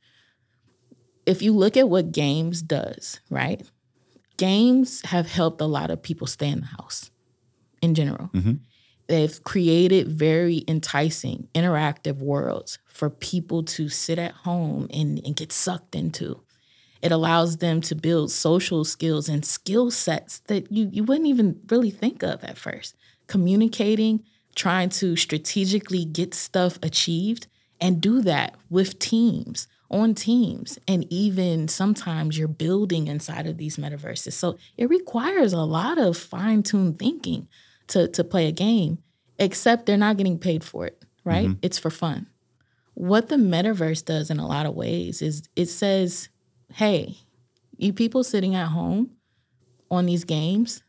If 1.25 1.41
you 1.41 1.53
look 1.53 1.77
at 1.77 1.89
what 1.89 2.11
games 2.11 2.61
does, 2.61 3.19
right? 3.29 3.67
Games 4.37 5.01
have 5.05 5.29
helped 5.29 5.61
a 5.61 5.65
lot 5.65 5.91
of 5.91 6.01
people 6.01 6.27
stay 6.27 6.49
in 6.49 6.61
the 6.61 6.67
house 6.67 7.11
in 7.81 7.95
general. 7.95 8.29
Mm-hmm. 8.33 8.53
They've 9.11 9.43
created 9.43 10.07
very 10.07 10.63
enticing, 10.69 11.49
interactive 11.53 12.19
worlds 12.19 12.79
for 12.87 13.09
people 13.09 13.61
to 13.63 13.89
sit 13.89 14.17
at 14.17 14.31
home 14.31 14.87
and, 14.89 15.19
and 15.25 15.35
get 15.35 15.51
sucked 15.51 15.97
into. 15.97 16.39
It 17.01 17.11
allows 17.11 17.57
them 17.57 17.81
to 17.81 17.93
build 17.93 18.31
social 18.31 18.85
skills 18.85 19.27
and 19.27 19.43
skill 19.43 19.91
sets 19.91 20.39
that 20.47 20.71
you, 20.71 20.87
you 20.93 21.03
wouldn't 21.03 21.27
even 21.27 21.59
really 21.69 21.91
think 21.91 22.23
of 22.23 22.41
at 22.45 22.57
first 22.57 22.95
communicating, 23.27 24.23
trying 24.55 24.87
to 24.91 25.17
strategically 25.17 26.05
get 26.05 26.33
stuff 26.33 26.79
achieved, 26.81 27.47
and 27.81 27.99
do 27.99 28.21
that 28.21 28.55
with 28.69 28.97
teams, 28.97 29.67
on 29.89 30.15
teams. 30.15 30.79
And 30.87 31.05
even 31.09 31.67
sometimes 31.67 32.37
you're 32.37 32.47
building 32.47 33.07
inside 33.07 33.45
of 33.45 33.57
these 33.57 33.75
metaverses. 33.75 34.31
So 34.31 34.57
it 34.77 34.87
requires 34.89 35.51
a 35.51 35.63
lot 35.63 35.97
of 35.97 36.15
fine 36.15 36.63
tuned 36.63 36.97
thinking 36.97 37.49
to, 37.87 38.07
to 38.09 38.23
play 38.23 38.47
a 38.47 38.51
game, 38.51 38.99
except 39.39 39.85
they're 39.85 39.97
not 39.97 40.17
getting 40.17 40.39
paid 40.39 40.63
for 40.63 40.85
it, 40.85 41.03
right? 41.23 41.47
Mm-hmm. 41.47 41.59
It's 41.61 41.79
for 41.79 41.89
fun. 41.89 42.27
What 42.93 43.29
the 43.29 43.37
metaverse 43.37 44.05
does 44.05 44.29
in 44.29 44.39
a 44.39 44.47
lot 44.47 44.65
of 44.65 44.75
ways 44.75 45.21
is 45.21 45.43
it 45.55 45.67
says, 45.67 46.29
hey, 46.73 47.17
you 47.77 47.93
people 47.93 48.23
sitting 48.23 48.55
at 48.55 48.67
home 48.67 49.11
on 49.89 50.05
these 50.05 50.23
games, 50.23 50.83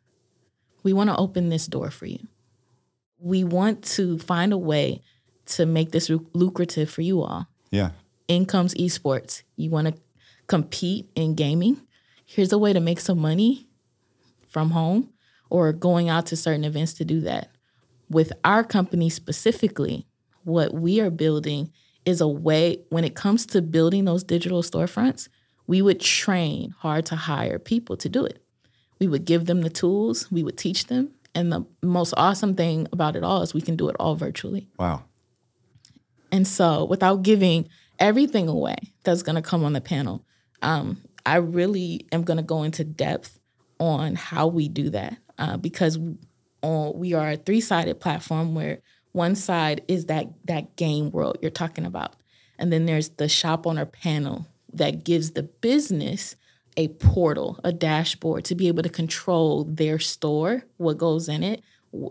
we 0.83 0.93
want 0.93 1.11
to 1.11 1.17
open 1.17 1.49
this 1.49 1.67
door 1.67 1.91
for 1.91 2.07
you 2.07 2.29
we 3.23 3.45
want 3.45 3.85
to 3.85 4.19
find 4.19 4.53
a 4.53 4.59
way 4.59 5.01
to 5.47 5.65
make 5.65 5.93
this 5.93 6.11
lucrative 6.35 6.91
for 6.91 7.03
you 7.03 7.23
all. 7.23 7.47
Yeah. 7.71 7.91
In 8.29 8.47
comes 8.47 8.75
esports. 8.75 9.43
You 9.57 9.71
want 9.71 9.89
to 9.89 9.95
compete 10.49 11.09
in 11.15 11.35
gaming? 11.35 11.81
Here's 12.25 12.53
a 12.53 12.59
way 12.59 12.73
to 12.73 12.81
make 12.81 13.01
some 13.01 13.19
money 13.19 13.69
from 14.49 14.71
home 14.71 15.12
or 15.53 15.71
going 15.71 16.09
out 16.09 16.25
to 16.25 16.35
certain 16.35 16.65
events 16.65 16.95
to 16.95 17.05
do 17.05 17.21
that. 17.21 17.51
With 18.09 18.33
our 18.43 18.65
company 18.65 19.11
specifically, 19.11 20.07
what 20.45 20.73
we 20.73 20.99
are 20.99 21.11
building 21.11 21.71
is 22.07 22.23
a 22.23 22.27
way 22.27 22.79
when 22.89 23.05
it 23.05 23.15
comes 23.15 23.45
to 23.47 23.61
building 23.61 24.07
those 24.07 24.25
digital 24.25 24.63
storefronts, 24.63 25.29
we 25.67 25.83
would 25.83 26.01
train 26.01 26.75
hard 26.79 27.05
to 27.07 27.17
hire 27.17 27.59
people 27.59 27.99
to 27.99 28.09
do 28.09 28.25
it. 28.25 28.43
We 28.99 29.07
would 29.07 29.27
give 29.27 29.45
them 29.45 29.61
the 29.61 29.69
tools, 29.69 30.33
we 30.33 30.43
would 30.43 30.57
teach 30.57 30.87
them, 30.87 31.11
and 31.35 31.53
the 31.53 31.67
most 31.83 32.15
awesome 32.17 32.55
thing 32.55 32.89
about 32.91 33.15
it 33.15 33.23
all 33.23 33.43
is 33.43 33.53
we 33.53 33.61
can 33.61 33.77
do 33.77 33.91
it 33.91 33.97
all 34.01 34.17
virtually. 34.17 34.69
Wow. 34.79 35.05
And 36.31 36.49
so, 36.49 36.87
without 36.87 37.23
giving 37.23 37.69
everything 37.99 38.49
away 38.49 38.77
that's 39.05 39.23
going 39.23 39.37
to 39.37 39.43
come 39.43 39.65
on 39.65 39.75
the 39.75 39.83
panel, 39.83 40.25
um, 40.63 41.03
I 41.27 41.37
really 41.37 42.07
am 42.11 42.23
going 42.23 42.39
to 42.39 42.43
go 42.43 42.63
into 42.63 42.85
depth 42.85 43.39
on 43.79 44.15
how 44.15 44.47
we 44.47 44.69
do 44.69 44.89
that 44.91 45.19
uh, 45.43 45.57
because 45.57 45.99
on, 46.63 46.93
we 46.95 47.15
are 47.15 47.33
a 47.33 47.37
three 47.37 47.61
sided 47.61 47.99
platform 47.99 48.55
where 48.55 48.81
one 49.11 49.35
side 49.35 49.83
is 49.89 50.07
that 50.07 50.29
that 50.45 50.77
game 50.77 51.11
world 51.11 51.37
you're 51.43 51.51
talking 51.51 51.85
about, 51.85 52.15
and 52.59 52.73
then 52.73 52.87
there's 52.87 53.11
the 53.11 53.29
shop 53.29 53.67
owner 53.67 53.85
panel 53.85 54.47
that 54.73 55.05
gives 55.05 55.33
the 55.33 55.43
business 55.43 56.37
a 56.77 56.89
portal, 56.89 57.59
a 57.65 57.73
dashboard 57.73 58.45
to 58.45 58.55
be 58.55 58.69
able 58.69 58.85
to 58.85 58.89
control 58.89 59.65
their 59.65 59.99
store, 59.99 60.65
what 60.77 60.97
goes 60.97 61.29
in 61.29 61.43
it, 61.43 61.63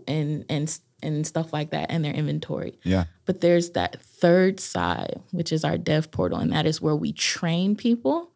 and 0.08 0.46
and 0.50 0.80
and 1.02 1.26
stuff 1.26 1.54
like 1.54 1.72
that, 1.72 1.90
and 1.90 2.04
their 2.04 2.14
inventory. 2.14 2.78
Yeah. 2.84 3.06
But 3.26 3.40
there's 3.40 3.72
that 3.72 4.02
third 4.02 4.60
side, 4.60 5.22
which 5.32 5.54
is 5.54 5.64
our 5.64 5.78
dev 5.78 6.12
portal, 6.12 6.38
and 6.38 6.52
that 6.52 6.66
is 6.66 6.82
where 6.82 6.98
we 6.98 7.14
train 7.14 7.78
people 7.78 8.31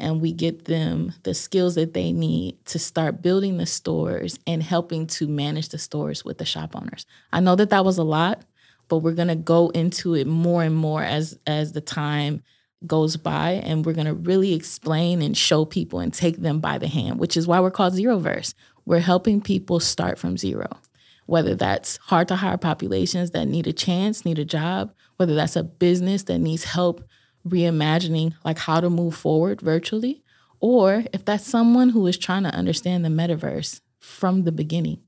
and 0.00 0.20
we 0.20 0.32
get 0.32 0.64
them 0.64 1.12
the 1.22 1.34
skills 1.34 1.74
that 1.74 1.94
they 1.94 2.12
need 2.12 2.64
to 2.66 2.78
start 2.78 3.22
building 3.22 3.56
the 3.56 3.66
stores 3.66 4.38
and 4.46 4.62
helping 4.62 5.06
to 5.06 5.28
manage 5.28 5.68
the 5.68 5.78
stores 5.78 6.24
with 6.24 6.38
the 6.38 6.44
shop 6.44 6.74
owners. 6.74 7.06
I 7.32 7.40
know 7.40 7.56
that 7.56 7.70
that 7.70 7.84
was 7.84 7.98
a 7.98 8.04
lot, 8.04 8.42
but 8.88 8.98
we're 8.98 9.12
going 9.12 9.28
to 9.28 9.36
go 9.36 9.68
into 9.70 10.14
it 10.14 10.26
more 10.26 10.62
and 10.62 10.74
more 10.74 11.02
as 11.02 11.38
as 11.46 11.72
the 11.72 11.80
time 11.80 12.42
goes 12.86 13.16
by 13.16 13.52
and 13.64 13.84
we're 13.84 13.92
going 13.92 14.06
to 14.06 14.14
really 14.14 14.54
explain 14.54 15.20
and 15.20 15.36
show 15.36 15.64
people 15.64 16.00
and 16.00 16.14
take 16.14 16.38
them 16.38 16.60
by 16.60 16.78
the 16.78 16.88
hand, 16.88 17.18
which 17.18 17.36
is 17.36 17.46
why 17.46 17.60
we're 17.60 17.70
called 17.70 17.94
ZROverse. 17.94 18.54
We're 18.86 19.00
helping 19.00 19.40
people 19.40 19.80
start 19.80 20.18
from 20.18 20.38
zero, 20.38 20.78
whether 21.26 21.54
that's 21.54 21.98
hard 21.98 22.28
to 22.28 22.36
hire 22.36 22.56
populations 22.56 23.32
that 23.32 23.46
need 23.46 23.66
a 23.66 23.72
chance, 23.72 24.24
need 24.24 24.38
a 24.38 24.44
job, 24.44 24.94
whether 25.18 25.34
that's 25.34 25.56
a 25.56 25.62
business 25.62 26.22
that 26.24 26.38
needs 26.38 26.64
help 26.64 27.04
reimagining 27.46 28.34
like 28.44 28.58
how 28.58 28.80
to 28.80 28.90
move 28.90 29.14
forward 29.14 29.60
virtually, 29.60 30.22
or 30.60 31.04
if 31.12 31.24
that's 31.24 31.46
someone 31.46 31.90
who 31.90 32.06
is 32.06 32.18
trying 32.18 32.42
to 32.44 32.54
understand 32.54 33.04
the 33.04 33.08
metaverse 33.08 33.80
from 33.98 34.44
the 34.44 34.52
beginning. 34.52 35.00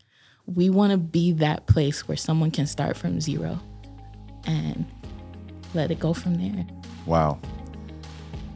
We 0.47 0.71
want 0.71 0.91
to 0.93 0.99
be 0.99 1.33
that 1.33 1.67
place 1.67 2.09
where 2.09 2.17
someone 2.17 2.51
can 2.51 2.67
start 2.67 2.97
from 2.97 3.21
zero 3.21 3.61
and 4.45 4.85
let 5.75 5.91
it 5.91 5.99
go 5.99 6.13
from 6.13 6.35
there. 6.35 6.67
Wow. 7.07 7.39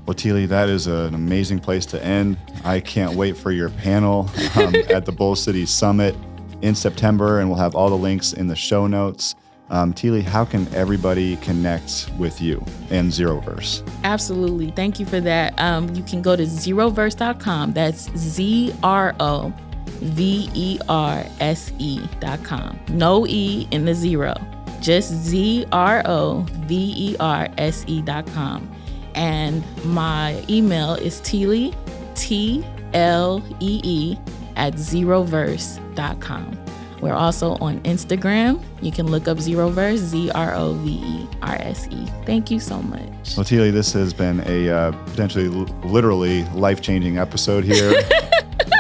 Well, 0.07 0.15
Teely, 0.15 0.47
that 0.49 0.69
is 0.69 0.87
an 0.87 1.15
amazing 1.15 1.59
place 1.59 1.85
to 1.87 2.05
end. 2.05 2.39
I 2.65 2.81
can't 2.81 3.15
wait 3.15 3.37
for 3.37 3.51
your 3.51 3.71
panel 3.71 4.31
um, 4.57 4.75
at 4.91 5.05
the 5.05 5.13
Bull 5.13 5.35
City 5.35 5.67
Summit 5.67 6.15
in 6.63 6.75
September, 6.75 7.41
and 7.41 7.49
we'll 7.49 7.59
have 7.59 7.75
all 7.75 7.91
the 7.91 7.97
links 7.97 8.33
in 8.33 8.47
the 8.47 8.57
show 8.57 8.87
notes. 8.87 9.35
Um, 9.71 9.93
Teely, 9.93 10.23
how 10.23 10.45
can 10.45 10.73
everybody 10.75 11.37
connect 11.37 12.11
with 12.19 12.41
you 12.41 12.65
and 12.91 13.11
ZROverse? 13.11 13.89
Absolutely. 14.05 14.71
Thank 14.71 15.01
you 15.01 15.07
for 15.07 15.21
that. 15.21 15.59
Um, 15.59 15.93
you 15.95 16.03
can 16.03 16.23
go 16.23 16.37
to 16.37 16.45
zroverse.com. 16.45 17.73
That's 17.73 18.11
Z 18.17 18.75
R 18.83 19.15
O 19.19 19.53
V 19.87 20.51
E 20.55 20.79
R 20.89 21.25
S 21.41 21.73
E.com. 21.79 22.79
No 22.91 23.27
E 23.27 23.67
in 23.71 23.85
the 23.85 23.95
zero. 23.95 24.35
Just 24.81 25.13
Z 25.13 25.67
R 25.73 26.03
O 26.05 26.47
V 26.51 26.95
E 26.97 27.17
R 27.19 27.49
S 27.59 27.85
E.com. 27.89 28.71
And 29.15 29.65
my 29.85 30.45
email 30.49 30.95
is 30.95 31.21
Teely, 31.23 31.75
T 32.15 32.65
L 32.93 33.43
E 33.61 33.81
E, 33.83 34.19
at 34.57 34.75
zroverse.com. 34.75 36.66
We're 37.01 37.15
also 37.15 37.57
on 37.57 37.81
Instagram. 37.81 38.63
You 38.81 38.91
can 38.91 39.07
look 39.07 39.29
up 39.29 39.37
ZROverse, 39.39 39.99
Z 39.99 40.31
R 40.31 40.55
O 40.55 40.73
V 40.75 40.91
E 40.91 41.29
R 41.43 41.57
S 41.61 41.87
E. 41.91 42.07
Thank 42.25 42.51
you 42.51 42.59
so 42.59 42.81
much. 42.83 43.37
Well, 43.37 43.45
Teely, 43.45 43.71
this 43.73 43.93
has 43.93 44.15
been 44.15 44.43
a 44.47 44.71
uh, 44.71 44.93
potentially, 45.07 45.49
literally 45.85 46.45
life 46.51 46.81
changing 46.81 47.19
episode 47.19 47.65
here 47.65 47.91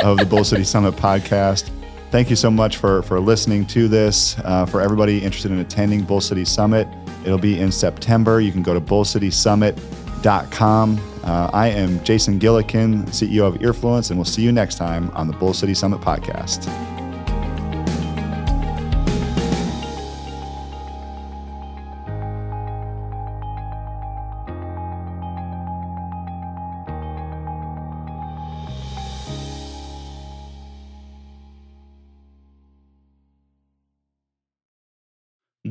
of 0.04 0.18
the 0.18 0.26
Bull 0.26 0.44
City 0.44 0.64
Summit 0.64 0.94
podcast. 0.94 1.70
Thank 2.10 2.30
you 2.30 2.36
so 2.36 2.50
much 2.50 2.78
for, 2.78 3.02
for 3.02 3.20
listening 3.20 3.66
to 3.66 3.88
this. 3.88 4.36
Uh, 4.44 4.64
for 4.64 4.80
everybody 4.80 5.22
interested 5.22 5.50
in 5.50 5.58
attending 5.58 6.02
Bull 6.02 6.20
City 6.20 6.44
Summit, 6.44 6.86
it'll 7.24 7.36
be 7.36 7.58
in 7.60 7.72
September. 7.72 8.40
You 8.40 8.52
can 8.52 8.62
go 8.62 8.72
to 8.72 8.80
bullcitysummit.com. 8.80 11.00
Uh, 11.24 11.50
I 11.52 11.68
am 11.68 12.02
Jason 12.04 12.38
Gillikin, 12.38 13.06
CEO 13.08 13.48
of 13.48 13.56
Earfluence, 13.56 14.10
and 14.10 14.18
we'll 14.18 14.24
see 14.24 14.42
you 14.42 14.52
next 14.52 14.76
time 14.76 15.10
on 15.10 15.26
the 15.26 15.32
Bull 15.34 15.52
City 15.52 15.74
Summit 15.74 16.00
podcast. 16.00 16.64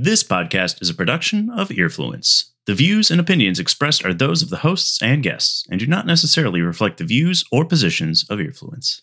This 0.06 0.24
podcast 0.24 0.84
is 0.84 0.90
a 0.92 0.94
production 0.94 1.50
of 1.50 1.70
Earfluence. 1.70 2.52
The 2.68 2.76
views 2.76 3.10
and 3.10 3.20
opinions 3.20 3.58
expressed 3.58 4.06
are 4.06 4.14
those 4.14 4.44
of 4.44 4.52
the 4.52 4.58
hosts 4.58 5.02
and 5.02 5.24
guests 5.24 5.66
and 5.68 5.80
do 5.80 5.88
not 5.88 6.06
necessarily 6.06 6.62
reflect 6.62 7.00
the 7.00 7.06
views 7.06 7.44
or 7.52 7.66
positions 7.66 8.24
of 8.30 8.38
Earfluence. 8.38 9.02